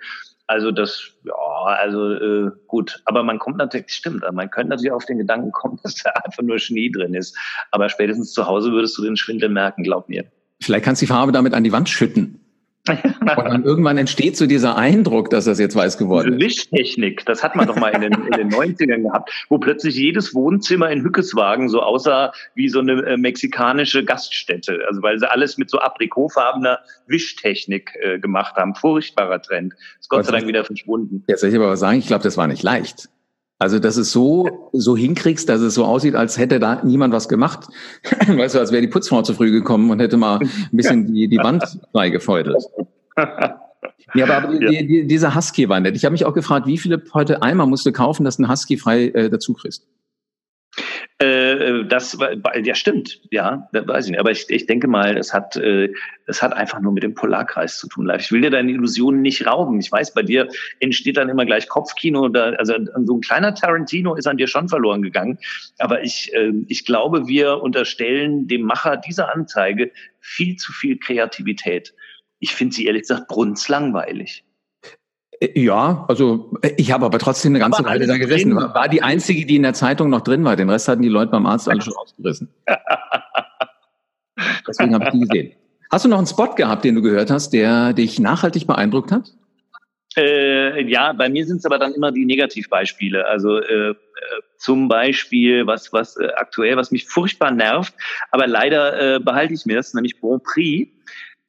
Also 0.46 0.72
das, 0.72 1.12
ja, 1.22 1.35
also 1.35 2.12
äh, 2.12 2.50
gut. 2.66 3.00
Aber 3.04 3.22
man 3.22 3.38
kommt 3.38 3.59
natürlich, 3.59 3.90
stimmt, 3.90 4.24
man 4.33 4.50
könnte 4.50 4.70
natürlich 4.70 4.92
auf 4.92 5.04
den 5.04 5.18
Gedanken 5.18 5.52
kommen, 5.52 5.78
dass 5.85 5.94
da 5.96 6.11
einfach 6.11 6.42
nur 6.42 6.59
Schnee 6.59 6.90
drin 6.90 7.14
ist. 7.14 7.37
Aber 7.70 7.88
spätestens 7.88 8.33
zu 8.33 8.46
Hause 8.46 8.72
würdest 8.72 8.98
du 8.98 9.02
den 9.02 9.16
Schwindel 9.16 9.48
merken, 9.48 9.85
glaub 9.85 10.09
mir. 10.09 10.24
Vielleicht 10.61 10.85
kannst 10.85 11.02
du 11.02 11.06
die 11.06 11.12
Farbe 11.12 11.33
damit 11.33 11.54
an 11.54 11.64
die 11.64 11.72
Wand 11.72 11.88
schütten. 11.88 12.40
Und 12.88 13.44
dann 13.44 13.64
irgendwann 13.64 13.98
entsteht 13.98 14.36
so 14.36 14.46
dieser 14.46 14.76
Eindruck, 14.76 15.28
dass 15.30 15.44
das 15.44 15.58
jetzt 15.58 15.76
weiß 15.76 15.98
geworden 15.98 16.34
ist. 16.34 16.46
Wischtechnik, 16.46 17.26
das 17.26 17.42
hat 17.42 17.54
man 17.54 17.66
doch 17.66 17.76
mal 17.76 17.90
in 17.90 18.00
den, 18.00 18.12
in 18.12 18.32
den 18.32 18.50
90ern 18.50 19.02
gehabt, 19.02 19.30
wo 19.50 19.58
plötzlich 19.58 19.96
jedes 19.96 20.34
Wohnzimmer 20.34 20.90
in 20.90 21.02
Hückeswagen 21.02 21.68
so 21.68 21.82
aussah 21.82 22.32
wie 22.54 22.68
so 22.68 22.80
eine 22.80 22.92
äh, 23.02 23.16
mexikanische 23.18 24.04
Gaststätte. 24.04 24.80
Also 24.88 25.02
weil 25.02 25.18
sie 25.18 25.30
alles 25.30 25.58
mit 25.58 25.68
so 25.68 25.78
aprikotfarbener 25.78 26.78
Wischtechnik 27.06 27.92
äh, 28.00 28.18
gemacht 28.18 28.56
haben. 28.56 28.74
Furchtbarer 28.74 29.42
Trend. 29.42 29.74
Ist 29.98 30.08
Gott 30.08 30.24
sei 30.24 30.32
Dank 30.32 30.46
wieder 30.46 30.64
verschwunden. 30.64 31.22
Jetzt 31.28 31.40
soll 31.40 31.50
ich 31.50 31.56
aber 31.56 31.68
was 31.68 31.80
sagen, 31.80 31.98
ich 31.98 32.06
glaube, 32.06 32.24
das 32.24 32.38
war 32.38 32.46
nicht 32.46 32.62
leicht. 32.62 33.10
Also, 33.60 33.78
dass 33.78 33.98
es 33.98 34.10
so, 34.10 34.70
so 34.72 34.96
hinkriegst, 34.96 35.46
dass 35.46 35.60
es 35.60 35.74
so 35.74 35.84
aussieht, 35.84 36.14
als 36.14 36.38
hätte 36.38 36.58
da 36.58 36.82
niemand 36.82 37.12
was 37.12 37.28
gemacht. 37.28 37.68
weißt 38.26 38.54
du, 38.54 38.58
als 38.58 38.72
wäre 38.72 38.80
die 38.80 38.88
Putzfrau 38.88 39.20
zu 39.20 39.34
früh 39.34 39.50
gekommen 39.50 39.90
und 39.90 40.00
hätte 40.00 40.16
mal 40.16 40.40
ein 40.40 40.68
bisschen 40.72 41.12
die, 41.12 41.28
die 41.28 41.36
Wand 41.36 41.62
freigefeudelt. 41.92 42.64
Ja, 44.14 44.24
aber, 44.24 44.48
aber 44.48 44.60
ja. 44.60 44.70
Die, 44.70 44.86
die, 44.88 45.06
dieser 45.06 45.36
Husky 45.36 45.68
war 45.68 45.78
nett. 45.78 45.94
Ich 45.94 46.04
habe 46.04 46.10
mich 46.12 46.24
auch 46.24 46.34
gefragt, 46.34 46.66
wie 46.66 46.78
viele 46.78 47.00
heute 47.14 47.42
Eimer 47.42 47.66
musst 47.66 47.86
du 47.86 47.92
kaufen, 47.92 48.24
dass 48.24 48.38
du 48.38 48.42
einen 48.42 48.50
Husky 48.50 48.76
frei 48.76 49.04
äh, 49.08 49.30
dazu 49.30 49.54
kriegst? 49.54 49.86
Äh, 51.20 51.85
das, 51.85 52.16
ja, 52.64 52.74
stimmt, 52.74 53.20
ja, 53.30 53.68
das 53.72 53.87
weiß 53.87 54.06
ich 54.06 54.11
nicht. 54.12 54.20
Aber 54.20 54.30
ich, 54.30 54.48
ich 54.48 54.64
denke 54.64 54.88
mal, 54.88 55.18
es 55.18 55.35
hat, 55.35 55.54
äh, 55.56 55.92
es 56.26 56.40
hat 56.40 56.54
einfach 56.54 56.80
nur 56.80 56.92
mit 56.92 57.02
dem 57.02 57.14
Polarkreis 57.14 57.78
zu 57.78 57.88
tun. 57.88 58.11
Ich 58.18 58.33
will 58.33 58.40
dir 58.40 58.50
deine 58.50 58.70
Illusionen 58.72 59.20
nicht 59.20 59.46
rauben. 59.46 59.78
Ich 59.80 59.92
weiß, 59.92 60.14
bei 60.14 60.22
dir 60.22 60.48
entsteht 60.78 61.18
dann 61.18 61.28
immer 61.28 61.44
gleich 61.44 61.68
Kopfkino. 61.68 62.28
Da, 62.28 62.52
also 62.52 62.72
so 63.04 63.18
ein 63.18 63.20
kleiner 63.20 63.54
Tarantino 63.54 64.14
ist 64.14 64.26
an 64.26 64.38
dir 64.38 64.46
schon 64.46 64.70
verloren 64.70 65.02
gegangen. 65.02 65.38
Aber 65.78 66.02
ich, 66.02 66.33
äh, 66.33 66.52
ich 66.68 66.87
glaube, 66.87 67.28
wir 67.28 67.61
unterstellen 67.61 68.48
dem 68.48 68.62
Macher 68.62 68.96
dieser 68.96 69.30
Anzeige 69.35 69.92
viel 70.20 70.56
zu 70.56 70.72
viel 70.72 70.98
Kreativität. 70.98 71.92
Ich 72.38 72.54
finde 72.54 72.74
sie 72.74 72.87
ehrlich 72.87 73.02
gesagt 73.02 73.28
brunzlangweilig. 73.28 74.42
Äh, 75.40 75.59
ja, 75.61 76.05
also 76.09 76.50
äh, 76.62 76.72
ich 76.76 76.92
habe 76.92 77.07
aber 77.07 77.18
trotzdem 77.18 77.53
eine 77.53 77.59
ganze 77.59 77.85
Weile 77.85 78.07
da 78.07 78.16
gesessen. 78.16 78.55
War, 78.55 78.74
war 78.74 78.88
die 78.88 79.03
einzige, 79.03 79.44
die 79.46 79.57
in 79.57 79.62
der 79.62 79.74
Zeitung 79.74 80.11
noch 80.11 80.20
drin 80.20 80.44
war. 80.44 80.55
Den 80.57 80.70
Rest 80.70 80.87
hatten 80.88 81.03
die 81.03 81.09
Leute 81.09 81.33
beim 81.33 81.46
Arzt 81.46 81.68
alle 81.68 81.83
schon 81.83 81.94
ausgerissen. 81.96 82.48
Deswegen 84.68 84.94
habe 84.94 85.05
ich 85.05 85.11
die 85.11 85.20
gesehen. 85.20 85.53
Hast 85.90 86.05
du 86.05 86.09
noch 86.09 86.18
einen 86.18 86.26
Spot 86.26 86.55
gehabt, 86.55 86.85
den 86.85 86.94
du 86.94 87.03
gehört 87.03 87.31
hast, 87.31 87.50
der 87.50 87.92
dich 87.92 88.20
nachhaltig 88.20 88.66
beeindruckt 88.66 89.11
hat? 89.11 89.33
Äh, 90.16 90.88
ja, 90.88 91.12
bei 91.12 91.29
mir 91.29 91.44
sind 91.46 91.59
es 91.59 91.64
aber 91.64 91.79
dann 91.79 91.94
immer 91.94 92.12
die 92.12 92.24
Negativbeispiele. 92.24 93.26
Also 93.26 93.59
äh, 93.59 93.90
äh 93.90 93.94
zum 94.57 94.88
Beispiel, 94.88 95.66
was, 95.66 95.92
was 95.92 96.16
äh, 96.18 96.29
aktuell, 96.37 96.76
was 96.76 96.90
mich 96.90 97.07
furchtbar 97.07 97.50
nervt, 97.50 97.94
aber 98.31 98.46
leider 98.46 99.18
behalte 99.20 99.55
ich 99.55 99.64
mir 99.64 99.76
das, 99.76 99.94
nämlich 99.94 100.20
Bon 100.20 100.38
Prix 100.42 100.90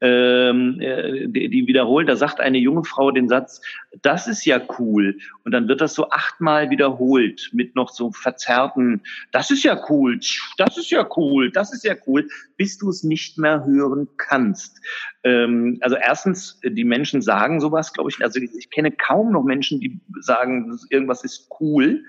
ähm, 0.01 0.81
äh, 0.81 1.27
die, 1.27 1.49
die 1.49 1.67
wiederholt, 1.67 2.09
da 2.09 2.15
sagt 2.15 2.39
eine 2.39 2.57
junge 2.57 2.83
Frau 2.83 3.11
den 3.11 3.29
Satz, 3.29 3.61
das 4.01 4.27
ist 4.27 4.43
ja 4.45 4.59
cool. 4.79 5.17
Und 5.45 5.51
dann 5.51 5.67
wird 5.67 5.79
das 5.79 5.93
so 5.93 6.09
achtmal 6.09 6.71
wiederholt 6.71 7.51
mit 7.53 7.75
noch 7.75 7.89
so 7.89 8.11
verzerrten, 8.11 9.03
das 9.31 9.51
ist 9.51 9.63
ja 9.63 9.79
cool, 9.89 10.19
das 10.57 10.77
ist 10.77 10.89
ja 10.89 11.07
cool, 11.15 11.51
das 11.51 11.71
ist 11.71 11.83
ja 11.83 11.95
cool, 12.07 12.27
bis 12.57 12.79
du 12.79 12.89
es 12.89 13.03
nicht 13.03 13.37
mehr 13.37 13.63
hören 13.63 14.07
kannst. 14.17 14.81
Ähm, 15.23 15.77
also 15.81 15.95
erstens, 15.95 16.59
die 16.63 16.83
Menschen 16.83 17.21
sagen 17.21 17.61
sowas, 17.61 17.93
glaube 17.93 18.09
ich, 18.09 18.23
also 18.23 18.39
ich 18.39 18.71
kenne 18.71 18.91
kaum 18.91 19.31
noch 19.31 19.43
Menschen, 19.43 19.79
die 19.79 20.01
sagen, 20.19 20.79
irgendwas 20.89 21.23
ist 21.23 21.47
cool. 21.59 22.03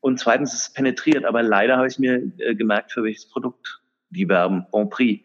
Und 0.00 0.20
zweitens 0.20 0.54
es 0.54 0.72
penetriert, 0.72 1.24
aber 1.24 1.42
leider 1.42 1.76
habe 1.76 1.88
ich 1.88 1.98
mir 1.98 2.22
äh, 2.38 2.54
gemerkt, 2.54 2.92
für 2.92 3.02
welches 3.02 3.28
Produkt 3.28 3.80
die 4.10 4.28
werben. 4.28 4.66
Bon 4.70 4.88
Prix. 4.88 5.24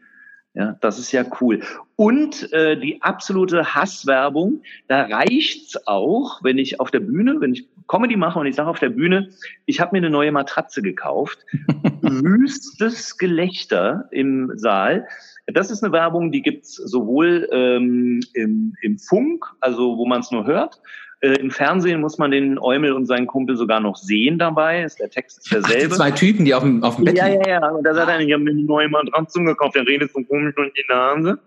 Ja, 0.55 0.77
das 0.81 0.99
ist 0.99 1.11
ja 1.11 1.25
cool. 1.41 1.61
Und 1.95 2.53
äh, 2.53 2.79
die 2.79 3.01
absolute 3.01 3.73
Hasswerbung, 3.73 4.61
da 4.87 5.03
reicht's 5.03 5.87
auch, 5.87 6.43
wenn 6.43 6.59
ich 6.59 6.79
auf 6.79 6.91
der 6.91 6.99
Bühne, 6.99 7.41
wenn 7.41 7.53
ich 7.53 7.67
Comedy 7.87 8.15
mache 8.15 8.37
und 8.37 8.45
ich 8.45 8.55
sage 8.55 8.69
auf 8.69 8.79
der 8.79 8.89
Bühne, 8.89 9.29
ich 9.65 9.79
habe 9.79 9.93
mir 9.93 9.97
eine 9.97 10.11
neue 10.11 10.31
Matratze 10.31 10.83
gekauft. 10.83 11.39
Wüstes 12.01 13.17
Gelächter 13.17 14.07
im 14.11 14.51
Saal. 14.55 15.07
Das 15.47 15.71
ist 15.71 15.83
eine 15.83 15.91
Werbung, 15.91 16.31
die 16.31 16.43
gibt's 16.43 16.75
sowohl 16.75 17.49
ähm, 17.51 18.21
im, 18.33 18.75
im 18.81 18.99
Funk, 18.99 19.45
also 19.59 19.97
wo 19.97 20.05
man 20.05 20.21
es 20.21 20.31
nur 20.31 20.45
hört, 20.45 20.81
äh, 21.23 21.35
Im 21.35 21.51
Fernsehen 21.51 22.01
muss 22.01 22.17
man 22.17 22.31
den 22.31 22.59
Eumel 22.59 22.91
und 22.91 23.05
seinen 23.05 23.27
Kumpel 23.27 23.55
sogar 23.55 23.79
noch 23.79 23.95
sehen 23.95 24.37
dabei. 24.37 24.85
Der 24.99 25.09
Text 25.09 25.37
ist 25.37 25.53
derselbe. 25.53 25.85
Ach, 25.85 25.89
die 25.89 25.95
zwei 25.95 26.11
Typen, 26.11 26.43
die 26.43 26.53
auf 26.53 26.63
dem, 26.63 26.83
auf 26.83 26.97
dem 26.97 27.05
Bett 27.05 27.17
Ja, 27.17 27.29
ja, 27.29 27.47
ja. 27.47 27.69
Und 27.69 27.85
da 27.85 27.93
sagt 27.93 28.09
er, 28.09 28.19
ich 28.19 28.33
habe 28.33 28.43
mir 28.43 28.51
eine 28.51 28.63
neue 28.63 28.89
Matratze 28.89 29.41
gekauft, 29.41 29.75
der 29.75 29.87
redet 29.87 30.11
so 30.11 30.21
komisch 30.23 30.53
und 30.57 30.73
die 30.77 30.83
Nase. 30.89 31.39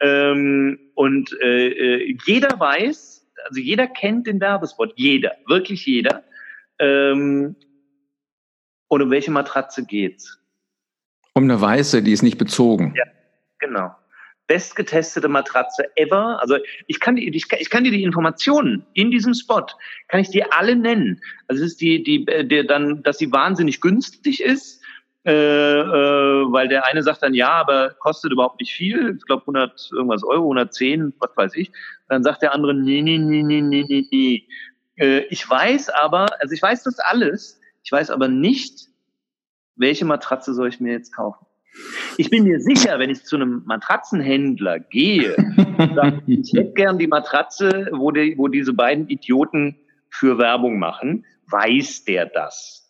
Ähm, 0.00 0.80
und 0.94 1.32
äh, 1.40 1.68
äh, 1.68 2.16
jeder 2.26 2.58
weiß, 2.58 3.24
also 3.46 3.60
jeder 3.60 3.86
kennt 3.86 4.26
den 4.26 4.40
Werbespot. 4.40 4.94
Jeder, 4.96 5.36
wirklich 5.46 5.86
jeder. 5.86 6.24
Ähm, 6.80 7.54
und 8.88 9.02
um 9.02 9.10
welche 9.12 9.30
Matratze 9.30 9.86
geht's? 9.86 10.40
Um 11.34 11.44
eine 11.44 11.60
weiße, 11.60 12.02
die 12.02 12.10
ist 12.10 12.22
nicht 12.22 12.38
bezogen. 12.38 12.94
Ja, 12.96 13.04
genau 13.60 13.94
bestgetestete 14.50 15.28
Matratze 15.28 15.96
ever. 15.96 16.40
Also 16.40 16.56
ich 16.88 16.98
kann, 16.98 17.16
ich, 17.16 17.46
ich 17.52 17.70
kann 17.70 17.84
dir 17.84 17.92
die 17.92 18.02
Informationen 18.02 18.84
in 18.94 19.12
diesem 19.12 19.32
Spot, 19.32 19.64
kann 20.08 20.18
ich 20.18 20.30
dir 20.30 20.52
alle 20.52 20.74
nennen. 20.74 21.20
Also 21.46 21.62
es 21.62 21.72
ist 21.72 21.80
die, 21.80 22.02
die, 22.02 22.24
der 22.24 22.64
dann, 22.64 23.04
dass 23.04 23.18
sie 23.18 23.30
wahnsinnig 23.30 23.80
günstig 23.80 24.42
ist, 24.42 24.82
äh, 25.24 25.30
äh, 25.30 26.52
weil 26.52 26.66
der 26.66 26.84
eine 26.84 27.04
sagt 27.04 27.22
dann, 27.22 27.32
ja, 27.32 27.50
aber 27.50 27.90
kostet 28.00 28.32
überhaupt 28.32 28.58
nicht 28.58 28.72
viel. 28.72 29.14
Ich 29.16 29.24
glaube 29.24 29.42
100 29.42 29.90
irgendwas 29.92 30.24
Euro, 30.24 30.42
110, 30.42 31.14
was 31.20 31.30
weiß 31.36 31.54
ich. 31.54 31.70
Dann 32.08 32.24
sagt 32.24 32.42
der 32.42 32.52
andere, 32.52 32.74
nee, 32.74 33.02
nee, 33.02 33.18
nee, 33.18 33.44
nee, 33.44 33.60
nee, 33.60 33.84
nee, 33.86 34.08
nee. 34.10 34.48
Äh, 34.96 35.26
ich 35.30 35.48
weiß 35.48 35.90
aber, 35.90 36.26
also 36.40 36.52
ich 36.52 36.60
weiß 36.60 36.82
das 36.82 36.98
alles, 36.98 37.60
ich 37.84 37.92
weiß 37.92 38.10
aber 38.10 38.26
nicht, 38.26 38.88
welche 39.76 40.06
Matratze 40.06 40.54
soll 40.54 40.70
ich 40.70 40.80
mir 40.80 40.90
jetzt 40.90 41.14
kaufen. 41.14 41.46
Ich 42.16 42.30
bin 42.30 42.44
mir 42.44 42.60
sicher, 42.60 42.98
wenn 42.98 43.10
ich 43.10 43.24
zu 43.24 43.36
einem 43.36 43.62
Matratzenhändler 43.64 44.80
gehe, 44.80 45.34
sage, 45.94 46.22
ich 46.26 46.52
hätte 46.52 46.72
gern 46.72 46.98
die 46.98 47.06
Matratze, 47.06 47.88
wo, 47.92 48.10
die, 48.10 48.34
wo 48.36 48.48
diese 48.48 48.72
beiden 48.72 49.08
Idioten 49.08 49.76
für 50.08 50.38
Werbung 50.38 50.78
machen, 50.78 51.24
weiß 51.50 52.04
der 52.04 52.26
das. 52.26 52.88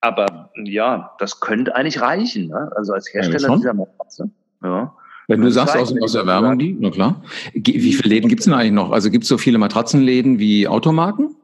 Aber 0.00 0.50
ja, 0.62 1.14
das 1.18 1.40
könnte 1.40 1.74
eigentlich 1.74 2.00
reichen, 2.00 2.48
ne? 2.48 2.70
also 2.76 2.92
als 2.92 3.12
Hersteller 3.12 3.48
ja, 3.48 3.56
dieser 3.56 3.74
Matratze. 3.74 4.30
Ja. 4.62 4.94
Wenn 5.28 5.40
du 5.40 5.50
sagst 5.50 5.76
aus, 5.76 5.92
aus 6.00 6.12
der 6.12 6.26
Werbung 6.26 6.58
die, 6.58 6.76
na 6.78 6.90
klar. 6.90 7.22
Wie 7.52 7.92
viele 7.92 8.08
Läden 8.08 8.28
gibt's 8.28 8.44
denn 8.44 8.54
eigentlich 8.54 8.72
noch? 8.72 8.92
Also 8.92 9.10
gibt's 9.10 9.26
so 9.26 9.38
viele 9.38 9.58
Matratzenläden 9.58 10.38
wie 10.38 10.68
Automarken? 10.68 11.34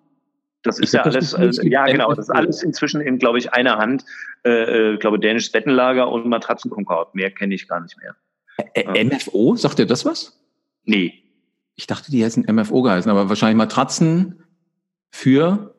Das 0.62 0.78
ist, 0.78 0.86
ist 0.86 0.92
ja 0.94 1.02
alles, 1.02 1.32
äh, 1.34 1.68
ja 1.68 1.86
genau, 1.86 2.10
das 2.10 2.26
ist 2.26 2.30
alles 2.30 2.62
inzwischen 2.62 3.00
in, 3.00 3.18
glaube 3.18 3.38
ich, 3.38 3.52
einer 3.52 3.78
Hand. 3.78 4.04
Äh, 4.44 4.92
äh, 4.92 4.96
glaube 4.96 5.18
dänisches 5.18 5.52
Bettenlager 5.52 6.10
und 6.10 6.26
Matratzenkonkord. 6.26 7.14
Mehr 7.14 7.30
kenne 7.30 7.54
ich 7.54 7.68
gar 7.68 7.80
nicht 7.80 7.96
mehr. 7.98 8.16
Ä 8.74 9.04
MFO, 9.04 9.56
sagt 9.56 9.78
ihr 9.78 9.86
das 9.86 10.04
was? 10.04 10.40
Nee. 10.84 11.14
Ich 11.74 11.86
dachte, 11.86 12.10
die 12.10 12.24
hätten 12.24 12.52
MFO 12.52 12.82
geheißen, 12.82 13.10
aber 13.10 13.28
wahrscheinlich 13.28 13.56
Matratzen 13.56 14.44
für 15.10 15.74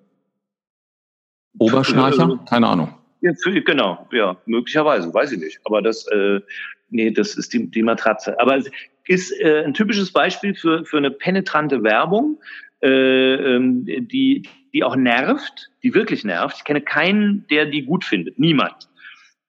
Oberschnarcher? 1.59 2.39
Keine 2.49 2.67
Ahnung. 2.67 2.95
Ja, 3.21 3.31
für, 3.41 3.61
genau, 3.61 4.07
ja, 4.11 4.35
möglicherweise, 4.45 5.13
weiß 5.13 5.31
ich 5.31 5.39
nicht. 5.39 5.59
Aber 5.65 5.81
das, 5.81 6.07
äh, 6.07 6.41
nee, 6.89 7.11
das 7.11 7.35
ist 7.35 7.53
die, 7.53 7.69
die 7.69 7.83
Matratze. 7.83 8.39
Aber 8.39 8.57
es 8.57 8.69
ist 9.07 9.31
äh, 9.39 9.63
ein 9.65 9.73
typisches 9.73 10.11
Beispiel 10.11 10.55
für, 10.55 10.85
für 10.85 10.97
eine 10.97 11.11
penetrante 11.11 11.83
Werbung, 11.83 12.39
äh, 12.83 13.55
ähm, 13.55 13.85
die, 13.85 14.47
die 14.73 14.83
auch 14.83 14.95
nervt, 14.95 15.71
die 15.83 15.93
wirklich 15.93 16.23
nervt. 16.23 16.57
Ich 16.57 16.63
kenne 16.63 16.81
keinen, 16.81 17.47
der 17.49 17.65
die 17.65 17.85
gut 17.85 18.03
findet. 18.03 18.37
Niemand. 18.37 18.89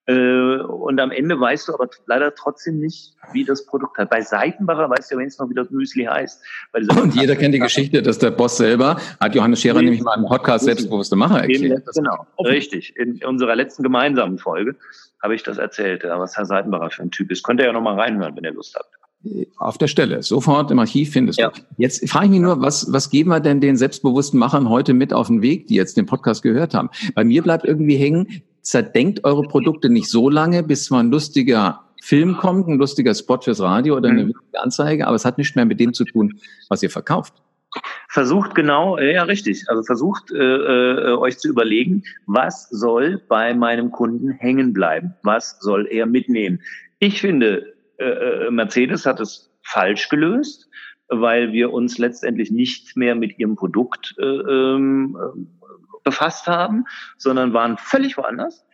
Äh, 0.07 0.59
und 0.59 1.01
am 1.01 1.11
Ende 1.11 1.41
weißt 1.41 1.69
du 1.69 1.75
aber 1.75 1.89
leider 2.07 2.35
trotzdem 2.35 2.79
nicht, 2.79 3.15
wie 3.33 3.45
das 3.45 3.65
Produkt 3.65 3.97
hat. 3.97 4.11
Bei 4.11 4.21
Seitenbacher 4.21 4.91
weißt 4.91 5.11
du 5.11 5.15
ja 5.15 5.19
wenigstens 5.21 5.43
noch, 5.43 5.51
wie 5.51 5.55
das 5.55 5.71
Müsli 5.71 6.05
heißt. 6.05 6.45
Und 6.75 7.15
jeder 7.15 7.37
kennt 7.37 7.55
die 7.55 7.59
Geschichte, 7.59 8.03
dass 8.03 8.19
der 8.19 8.31
Boss 8.31 8.59
selber, 8.59 9.01
hat 9.19 9.35
Johannes 9.35 9.63
Scherer 9.63 9.81
nämlich 9.81 10.03
mal 10.03 10.19
im 10.19 10.27
Podcast 10.27 10.67
Selbstbewusste 10.67 11.17
Macher 11.17 11.41
erklärt. 11.41 11.85
Genau, 11.95 12.27
richtig. 12.39 12.95
In 12.97 13.25
unserer 13.25 13.57
letzten 13.57 13.83
gemeinsamen 13.83 14.39
Folge 14.39 14.77
habe 15.23 15.35
ich 15.35 15.43
das 15.43 15.57
erzählt, 15.57 16.05
was 16.05 16.37
Herr 16.37 16.45
Seitenbacher 16.45 16.91
für 16.91 17.03
ein 17.03 17.11
Typ 17.11 17.31
ist. 17.31 17.43
Könnt 17.43 17.61
ihr 17.61 17.67
ja 17.67 17.73
noch 17.73 17.81
mal 17.81 17.99
reinhören, 17.99 18.37
wenn 18.37 18.45
ihr 18.45 18.53
Lust 18.53 18.77
habt. 18.77 18.91
Auf 19.57 19.79
der 19.79 19.87
Stelle, 19.87 20.23
sofort 20.23 20.71
im 20.71 20.79
Archiv 20.79 21.13
findest 21.13 21.39
ja. 21.39 21.51
du. 21.51 21.61
Jetzt 21.79 22.09
frage 22.09 22.27
ich 22.27 22.31
mich 22.33 22.41
nur, 22.41 22.61
was, 22.61 22.93
was 22.93 23.09
geben 23.09 23.31
wir 23.31 23.41
denn 23.41 23.61
den 23.61 23.77
selbstbewussten 23.77 24.39
Machern 24.39 24.69
heute 24.69 24.93
mit 24.93 25.13
auf 25.13 25.29
den 25.29 25.41
Weg, 25.41 25.67
die 25.69 25.75
jetzt 25.75 25.97
den 25.97 26.07
Podcast 26.07 26.43
gehört 26.43 26.75
haben? 26.75 26.91
Bei 27.15 27.25
mir 27.25 27.43
bleibt 27.43 27.65
irgendwie 27.65 27.97
hängen, 27.97 28.43
zerdenkt 28.61 29.25
eure 29.25 29.43
Produkte 29.43 29.89
nicht 29.89 30.09
so 30.09 30.29
lange, 30.29 30.63
bis 30.63 30.91
mal 30.91 31.01
ein 31.01 31.11
lustiger 31.11 31.81
Film 32.03 32.37
kommt, 32.37 32.69
ein 32.69 32.79
lustiger 32.79 33.15
Spot 33.15 33.41
fürs 33.41 33.61
Radio 33.61 33.97
oder 33.97 34.11
eine 34.11 34.27
mhm. 34.27 34.35
Anzeige, 34.61 35.07
aber 35.07 35.17
es 35.17 35.25
hat 35.25 35.39
nichts 35.39 35.55
mehr 35.55 35.65
mit 35.65 35.81
dem 35.81 35.95
zu 35.95 36.05
tun, 36.05 36.39
was 36.69 36.83
ihr 36.83 36.91
verkauft. 36.91 37.35
Versucht 38.09 38.55
genau, 38.55 38.99
ja 38.99 39.25
richtig, 39.25 39.65
also 39.69 39.83
versucht 39.83 40.31
äh, 40.31 40.37
äh, 40.37 41.17
euch 41.17 41.39
zu 41.39 41.49
überlegen, 41.49 42.05
was 42.27 42.69
soll 42.69 43.23
bei 43.29 43.55
meinem 43.55 43.91
Kunden 43.91 44.31
hängen 44.31 44.73
bleiben? 44.73 45.15
Was 45.23 45.59
soll 45.61 45.89
er 45.91 46.07
mitnehmen? 46.07 46.61
Ich 46.99 47.21
finde, 47.21 47.75
äh, 48.05 48.47
äh, 48.47 48.51
Mercedes 48.51 49.07
hat 49.07 49.21
es 49.21 49.51
falsch 49.63 50.09
gelöst, 50.09 50.69
weil 51.09 51.53
wir 51.53 51.73
uns 51.73 51.99
letztendlich 51.99 52.51
nicht 52.51 52.97
mehr 52.97 53.15
mit 53.15 53.39
ihrem 53.39 53.57
Produkt 53.57 54.15
äh, 54.19 54.25
ähm, 54.25 55.17
befasst 56.03 56.47
haben, 56.47 56.85
sondern 57.17 57.53
waren 57.53 57.79
völlig 57.79 58.17
woanders, 58.17 58.67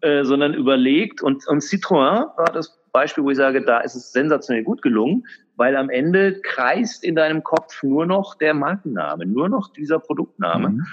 äh, 0.00 0.24
sondern 0.24 0.54
überlegt 0.54 1.22
und, 1.22 1.46
und 1.48 1.62
Citroën 1.62 2.36
war 2.36 2.52
das 2.52 2.80
Beispiel, 2.92 3.24
wo 3.24 3.30
ich 3.30 3.36
sage, 3.36 3.64
da 3.64 3.80
ist 3.80 3.96
es 3.96 4.12
sensationell 4.12 4.62
gut 4.62 4.80
gelungen, 4.80 5.26
weil 5.56 5.76
am 5.76 5.90
Ende 5.90 6.40
kreist 6.42 7.02
in 7.02 7.16
deinem 7.16 7.42
Kopf 7.42 7.82
nur 7.82 8.06
noch 8.06 8.36
der 8.36 8.54
Markenname, 8.54 9.26
nur 9.26 9.48
noch 9.48 9.72
dieser 9.72 9.98
Produktname. 9.98 10.70
Mhm. 10.70 10.86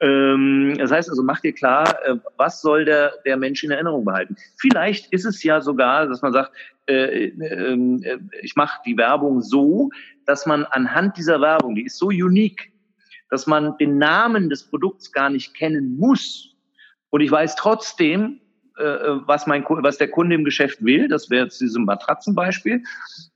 Ähm, 0.00 0.76
das 0.78 0.90
heißt 0.90 1.08
also, 1.08 1.22
mach 1.22 1.40
dir 1.40 1.52
klar, 1.52 1.96
äh, 2.04 2.16
was 2.36 2.60
soll 2.60 2.84
der, 2.84 3.12
der 3.24 3.36
Mensch 3.36 3.64
in 3.64 3.70
Erinnerung 3.70 4.04
behalten. 4.04 4.36
Vielleicht 4.58 5.12
ist 5.12 5.24
es 5.24 5.42
ja 5.42 5.60
sogar, 5.60 6.06
dass 6.06 6.22
man 6.22 6.32
sagt, 6.32 6.52
äh, 6.86 7.28
ähm, 7.28 8.02
äh, 8.02 8.18
ich 8.42 8.56
mache 8.56 8.80
die 8.84 8.96
Werbung 8.96 9.40
so, 9.40 9.90
dass 10.26 10.46
man 10.46 10.64
anhand 10.64 11.16
dieser 11.16 11.40
Werbung, 11.40 11.74
die 11.74 11.86
ist 11.86 11.98
so 11.98 12.08
unique, 12.08 12.72
dass 13.30 13.46
man 13.46 13.76
den 13.78 13.98
Namen 13.98 14.50
des 14.50 14.68
Produkts 14.68 15.12
gar 15.12 15.30
nicht 15.30 15.54
kennen 15.54 15.96
muss. 15.96 16.54
Und 17.10 17.20
ich 17.20 17.30
weiß 17.30 17.56
trotzdem, 17.56 18.40
was, 18.78 19.46
mein, 19.46 19.64
was 19.66 19.96
der 19.96 20.10
Kunde 20.10 20.34
im 20.34 20.44
Geschäft 20.44 20.84
will. 20.84 21.08
Das 21.08 21.30
wäre 21.30 21.44
jetzt 21.44 21.62
dieses 21.62 21.78
Matratzenbeispiel. 21.78 22.82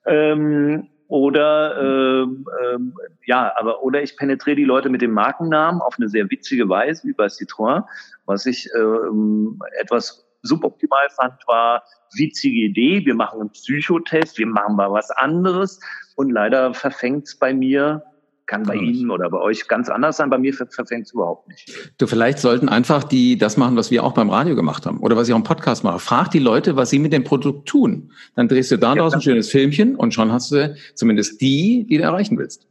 Ähm, 0.05 0.91
oder 1.11 1.77
äh, 1.77 2.23
äh, 2.23 2.79
ja, 3.27 3.53
aber 3.57 3.83
oder 3.83 4.01
ich 4.01 4.17
penetriere 4.17 4.57
die 4.57 4.65
Leute 4.65 4.89
mit 4.89 5.03
dem 5.03 5.11
Markennamen 5.11 5.81
auf 5.81 5.97
eine 5.99 6.09
sehr 6.09 6.31
witzige 6.31 6.69
Weise, 6.69 7.07
wie 7.09 7.13
bei 7.13 7.27
Citroën. 7.27 7.83
Was 8.27 8.47
ich 8.47 8.69
äh, 8.73 9.81
etwas 9.81 10.25
suboptimal 10.43 11.09
fand, 11.11 11.35
war 11.49 11.83
witzige 12.15 12.61
Idee. 12.61 13.05
Wir 13.05 13.17
machen 13.17 13.41
einen 13.41 13.51
Psychotest, 13.51 14.39
wir 14.39 14.47
machen 14.47 14.77
mal 14.77 14.93
was 14.93 15.11
anderes 15.11 15.81
und 16.15 16.31
leider 16.31 16.75
verfängt 16.75 17.27
es 17.27 17.37
bei 17.37 17.53
mir 17.53 18.05
kann 18.51 18.65
bei 18.65 18.75
Ihnen 18.75 19.11
oder 19.11 19.31
bei 19.31 19.39
euch 19.39 19.69
ganz 19.69 19.89
anders 19.89 20.17
sein. 20.17 20.29
Bei 20.29 20.39
mir 20.39 20.53
verfängt 20.53 21.07
es 21.07 21.13
überhaupt 21.13 21.49
nicht. 21.49 21.93
Du, 21.99 22.07
vielleicht 22.07 22.39
sollten 22.41 22.69
einfach 22.69 23.05
die 23.05 23.39
das 23.39 23.57
machen, 23.57 23.77
was 23.77 23.91
wir 23.91 24.03
auch 24.03 24.13
beim 24.13 24.29
Radio 24.29 24.57
gemacht 24.57 24.87
haben 24.87 24.99
oder 24.99 25.17
was 25.17 25.29
ich 25.29 25.33
auch 25.33 25.39
im 25.39 25.45
Podcast 25.45 25.85
mache. 25.85 26.01
Frag 26.01 26.31
die 26.33 26.41
Leute, 26.41 26.77
was 26.77 26.91
sie 26.91 26.99
mit 26.99 27.13
dem 27.13 27.23
Produkt 27.23 27.69
tun. 27.69 28.13
Dann 28.35 28.49
drehst 28.49 28.73
du 28.73 28.77
da 28.77 28.95
ja, 28.95 29.09
ein 29.09 29.23
schönes 29.23 29.51
Filmchen 29.51 29.95
und 29.95 30.13
schon 30.13 30.33
hast 30.33 30.51
du 30.51 30.75
zumindest 30.95 31.41
die, 31.41 31.87
die 31.89 31.99
du 31.99 32.03
erreichen 32.03 32.37
willst. 32.37 32.67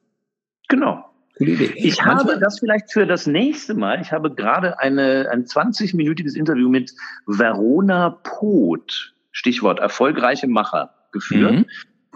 Genau. 0.68 1.06
Idee. 1.40 1.72
Ich 1.76 2.04
habe 2.04 2.38
das 2.38 2.60
vielleicht 2.60 2.92
für 2.92 3.08
das 3.08 3.26
nächste 3.26 3.74
Mal. 3.74 4.02
Ich 4.02 4.12
habe 4.12 4.36
gerade 4.36 4.80
eine, 4.80 5.30
ein 5.32 5.46
20-minütiges 5.46 6.36
Interview 6.36 6.68
mit 6.68 6.94
Verona 7.26 8.20
Poth, 8.24 9.14
Stichwort 9.32 9.80
erfolgreiche 9.80 10.48
Macher, 10.48 10.94
geführt. 11.14 11.54
Mhm. 11.54 11.66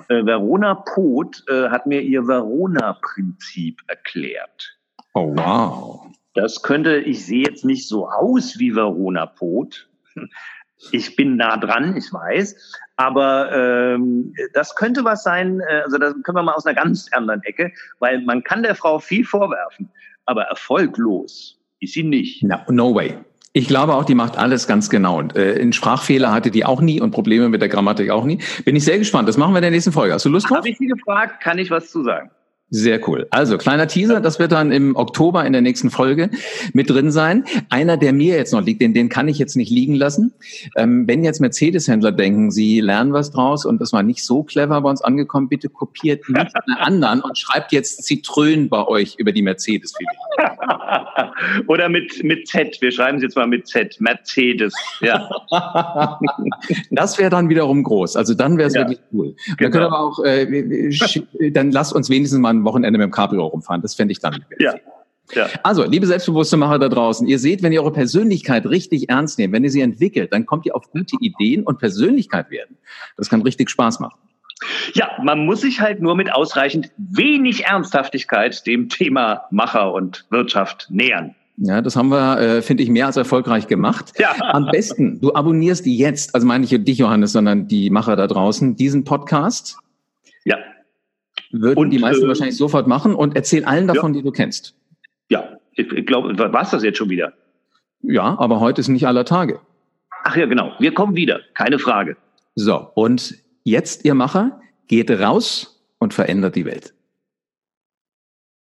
Äh, 0.10 0.25
Verona 0.25 0.75
Poth 0.75 1.43
äh, 1.47 1.69
hat 1.69 1.86
mir 1.86 2.01
ihr 2.01 2.27
Verona-Prinzip 2.27 3.82
erklärt. 3.88 4.77
Oh, 5.13 5.36
wow. 5.36 6.08
Das 6.34 6.63
könnte, 6.63 6.97
ich 6.97 7.25
sehe 7.25 7.45
jetzt 7.45 7.63
nicht 7.63 7.88
so 7.88 8.10
aus 8.10 8.58
wie 8.58 8.75
Verona 8.75 9.25
Poth. 9.25 9.88
Ich 10.91 11.15
bin 11.15 11.38
nah 11.38 11.58
dran, 11.58 11.95
ich 11.95 12.12
weiß. 12.12 12.73
Aber 12.95 13.51
ähm, 13.51 14.34
das 14.53 14.75
könnte 14.75 15.03
was 15.03 15.23
sein, 15.23 15.62
äh, 15.62 15.82
also 15.84 15.97
das 15.97 16.13
können 16.23 16.38
wir 16.38 16.43
mal 16.43 16.53
aus 16.53 16.65
einer 16.65 16.75
ganz 16.75 17.08
anderen 17.12 17.41
Ecke, 17.43 17.71
weil 17.99 18.21
man 18.21 18.43
kann 18.43 18.63
der 18.63 18.75
Frau 18.75 18.99
viel 18.99 19.25
vorwerfen, 19.25 19.89
aber 20.25 20.43
erfolglos 20.43 21.60
ist 21.79 21.93
sie 21.93 22.03
nicht. 22.03 22.43
No, 22.43 22.58
no 22.69 22.93
way. 22.93 23.17
Ich 23.55 23.67
glaube 23.67 23.93
auch, 23.93 24.03
die 24.03 24.15
macht 24.15 24.35
alles 24.35 24.67
ganz 24.67 24.89
genau. 24.89 25.19
Und 25.19 25.35
äh, 25.35 25.53
in 25.53 25.73
Sprachfehler 25.73 26.31
hatte 26.31 26.49
die 26.49 26.65
auch 26.65 26.81
nie 26.81 26.99
und 26.99 27.11
Probleme 27.11 27.49
mit 27.49 27.61
der 27.61 27.69
Grammatik 27.69 28.09
auch 28.09 28.25
nie. 28.25 28.39
Bin 28.65 28.75
ich 28.75 28.83
sehr 28.83 28.97
gespannt. 28.97 29.29
Das 29.29 29.37
machen 29.37 29.53
wir 29.53 29.59
in 29.59 29.63
der 29.63 29.71
nächsten 29.71 29.91
Folge. 29.91 30.15
Hast 30.15 30.25
du 30.25 30.29
Lust 30.29 30.49
drauf? 30.49 30.57
Habe 30.57 30.69
ich 30.69 30.77
Sie 30.79 30.87
gefragt, 30.87 31.39
kann 31.39 31.59
ich 31.59 31.69
was 31.69 31.91
zu 31.91 32.03
sagen? 32.03 32.31
Sehr 32.75 33.07
cool. 33.07 33.27
Also 33.29 33.59
kleiner 33.59 33.85
Teaser, 33.85 34.19
das 34.19 34.39
wird 34.39 34.51
dann 34.51 34.71
im 34.71 34.95
Oktober 34.95 35.45
in 35.45 35.53
der 35.53 35.61
nächsten 35.61 35.91
Folge 35.91 36.31
mit 36.73 36.89
drin 36.89 37.11
sein. 37.11 37.43
Einer, 37.69 37.97
der 37.97 38.13
mir 38.13 38.35
jetzt 38.35 38.51
noch 38.51 38.63
liegt, 38.63 38.81
den, 38.81 38.95
den 38.95 39.09
kann 39.09 39.27
ich 39.27 39.37
jetzt 39.37 39.55
nicht 39.55 39.69
liegen 39.69 39.93
lassen. 39.93 40.33
Ähm, 40.75 41.07
wenn 41.07 41.23
jetzt 41.23 41.39
Mercedes-Händler 41.39 42.11
denken, 42.11 42.49
sie 42.49 42.79
lernen 42.79 43.13
was 43.13 43.29
draus 43.29 43.67
und 43.67 43.79
das 43.79 43.93
war 43.93 44.01
nicht 44.01 44.23
so 44.23 44.41
clever 44.41 44.81
bei 44.81 44.89
uns 44.89 45.03
angekommen, 45.03 45.49
bitte 45.49 45.69
kopiert 45.69 46.27
nicht 46.27 46.55
einen 46.67 46.77
anderen 46.79 47.21
und 47.21 47.37
schreibt 47.37 47.71
jetzt 47.71 48.05
Zitrön 48.05 48.69
bei 48.69 48.87
euch 48.87 49.17
über 49.19 49.31
die 49.31 49.43
mercedes 49.43 49.93
Oder 51.67 51.89
mit, 51.89 52.23
mit 52.23 52.47
Z. 52.47 52.81
Wir 52.81 52.91
schreiben 52.91 53.17
es 53.17 53.23
jetzt 53.23 53.35
mal 53.35 53.47
mit 53.47 53.67
Z. 53.67 53.99
Mercedes. 53.99 54.73
Ja. 55.01 55.29
das 56.91 57.17
wäre 57.17 57.29
dann 57.29 57.49
wiederum 57.49 57.83
groß. 57.83 58.15
Also 58.15 58.33
dann 58.33 58.57
wäre 58.57 58.67
es 58.67 58.75
ja, 58.75 58.81
wirklich 58.81 58.99
cool. 59.11 59.35
Genau. 59.45 59.59
Wir 59.59 59.69
können 59.69 59.85
aber 59.85 59.99
auch, 59.99 60.23
äh, 60.23 61.51
dann 61.51 61.71
lasst 61.71 61.93
uns 61.93 62.09
wenigstens 62.09 62.39
mal 62.39 62.63
Wochenende 62.63 62.97
mit 62.97 63.05
dem 63.05 63.11
Cabrio 63.11 63.45
rumfahren. 63.45 63.81
Das 63.81 63.95
fände 63.95 64.11
ich 64.11 64.19
dann. 64.19 64.43
Ja. 64.59 64.75
Ja. 65.33 65.47
Also, 65.63 65.85
liebe 65.85 66.05
selbstbewusste 66.05 66.57
Macher 66.57 66.79
da 66.79 66.89
draußen, 66.89 67.27
ihr 67.27 67.39
seht, 67.39 67.63
wenn 67.63 67.71
ihr 67.71 67.81
eure 67.81 67.93
Persönlichkeit 67.93 68.65
richtig 68.65 69.09
ernst 69.09 69.39
nehmt, 69.39 69.53
wenn 69.53 69.63
ihr 69.63 69.71
sie 69.71 69.81
entwickelt, 69.81 70.33
dann 70.33 70.45
kommt 70.45 70.65
ihr 70.65 70.75
auf 70.75 70.91
gute 70.91 71.15
Ideen 71.21 71.63
und 71.63 71.79
Persönlichkeit 71.79 72.51
werden. 72.51 72.77
Das 73.15 73.29
kann 73.29 73.41
richtig 73.41 73.69
Spaß 73.69 74.01
machen. 74.01 74.19
Ja, 74.93 75.10
man 75.23 75.45
muss 75.45 75.62
sich 75.62 75.82
halt 75.82 76.02
nur 76.02 76.15
mit 76.15 76.34
ausreichend 76.34 76.91
wenig 76.97 77.65
Ernsthaftigkeit 77.65 78.65
dem 78.65 78.89
Thema 78.89 79.43
Macher 79.52 79.93
und 79.93 80.26
Wirtschaft 80.30 80.88
nähern. 80.89 81.36
Ja, 81.58 81.82
das 81.82 81.95
haben 81.95 82.10
wir, 82.10 82.39
äh, 82.39 82.62
finde 82.62 82.82
ich, 82.82 82.89
mehr 82.89 83.06
als 83.06 83.17
erfolgreich 83.17 83.67
gemacht. 83.67 84.13
Ja. 84.17 84.34
Am 84.39 84.67
besten, 84.71 85.21
du 85.21 85.34
abonnierst 85.34 85.86
jetzt, 85.86 86.34
also 86.34 86.47
meine 86.47 86.65
ich 86.65 86.71
nicht 86.71 86.88
dich, 86.88 86.97
Johannes, 86.97 87.32
sondern 87.32 87.67
die 87.67 87.91
Macher 87.91 88.15
da 88.15 88.26
draußen, 88.26 88.76
diesen 88.76 89.04
Podcast. 89.04 89.78
Ja 90.45 90.58
würden 91.54 91.80
und, 91.80 91.89
die 91.91 91.99
meisten 91.99 92.26
äh, 92.26 92.28
wahrscheinlich 92.28 92.58
sofort 92.58 92.88
machen 92.88 93.15
und 93.15 93.36
erzähl 93.36 93.63
allen 93.63 93.88
davon, 93.88 94.13
ja. 94.13 94.19
die 94.19 94.26
du 94.26 94.32
kennst. 94.32 94.76
Ja, 95.30 95.58
ich, 95.73 95.89
ich 95.91 96.06
glaube, 96.06 96.38
war 96.38 96.62
es 96.62 96.71
das 96.71 96.84
jetzt 96.84 96.97
schon 96.97 97.10
wieder? 97.10 97.34
Ja, 98.02 98.38
aber 98.38 98.60
heute 98.60 98.82
ist 98.82 98.89
nicht 98.89 99.08
aller 99.08 99.23
Tage. 99.23 99.60
Ach 100.23 100.36
ja, 100.36 100.45
genau. 100.45 100.73
Wir 100.80 100.93
kommen 100.93 101.15
wieder, 101.15 101.39
keine 101.54 101.80
Frage. 101.80 102.17
So, 102.56 102.89
und 102.95 103.36
jetzt, 103.63 104.06
ihr 104.06 104.13
Macher, 104.13 104.62
geht 104.88 105.12
raus 105.12 105.86
und 105.99 106.13
verändert 106.13 106.56
die 106.56 106.65
Welt. 106.65 106.93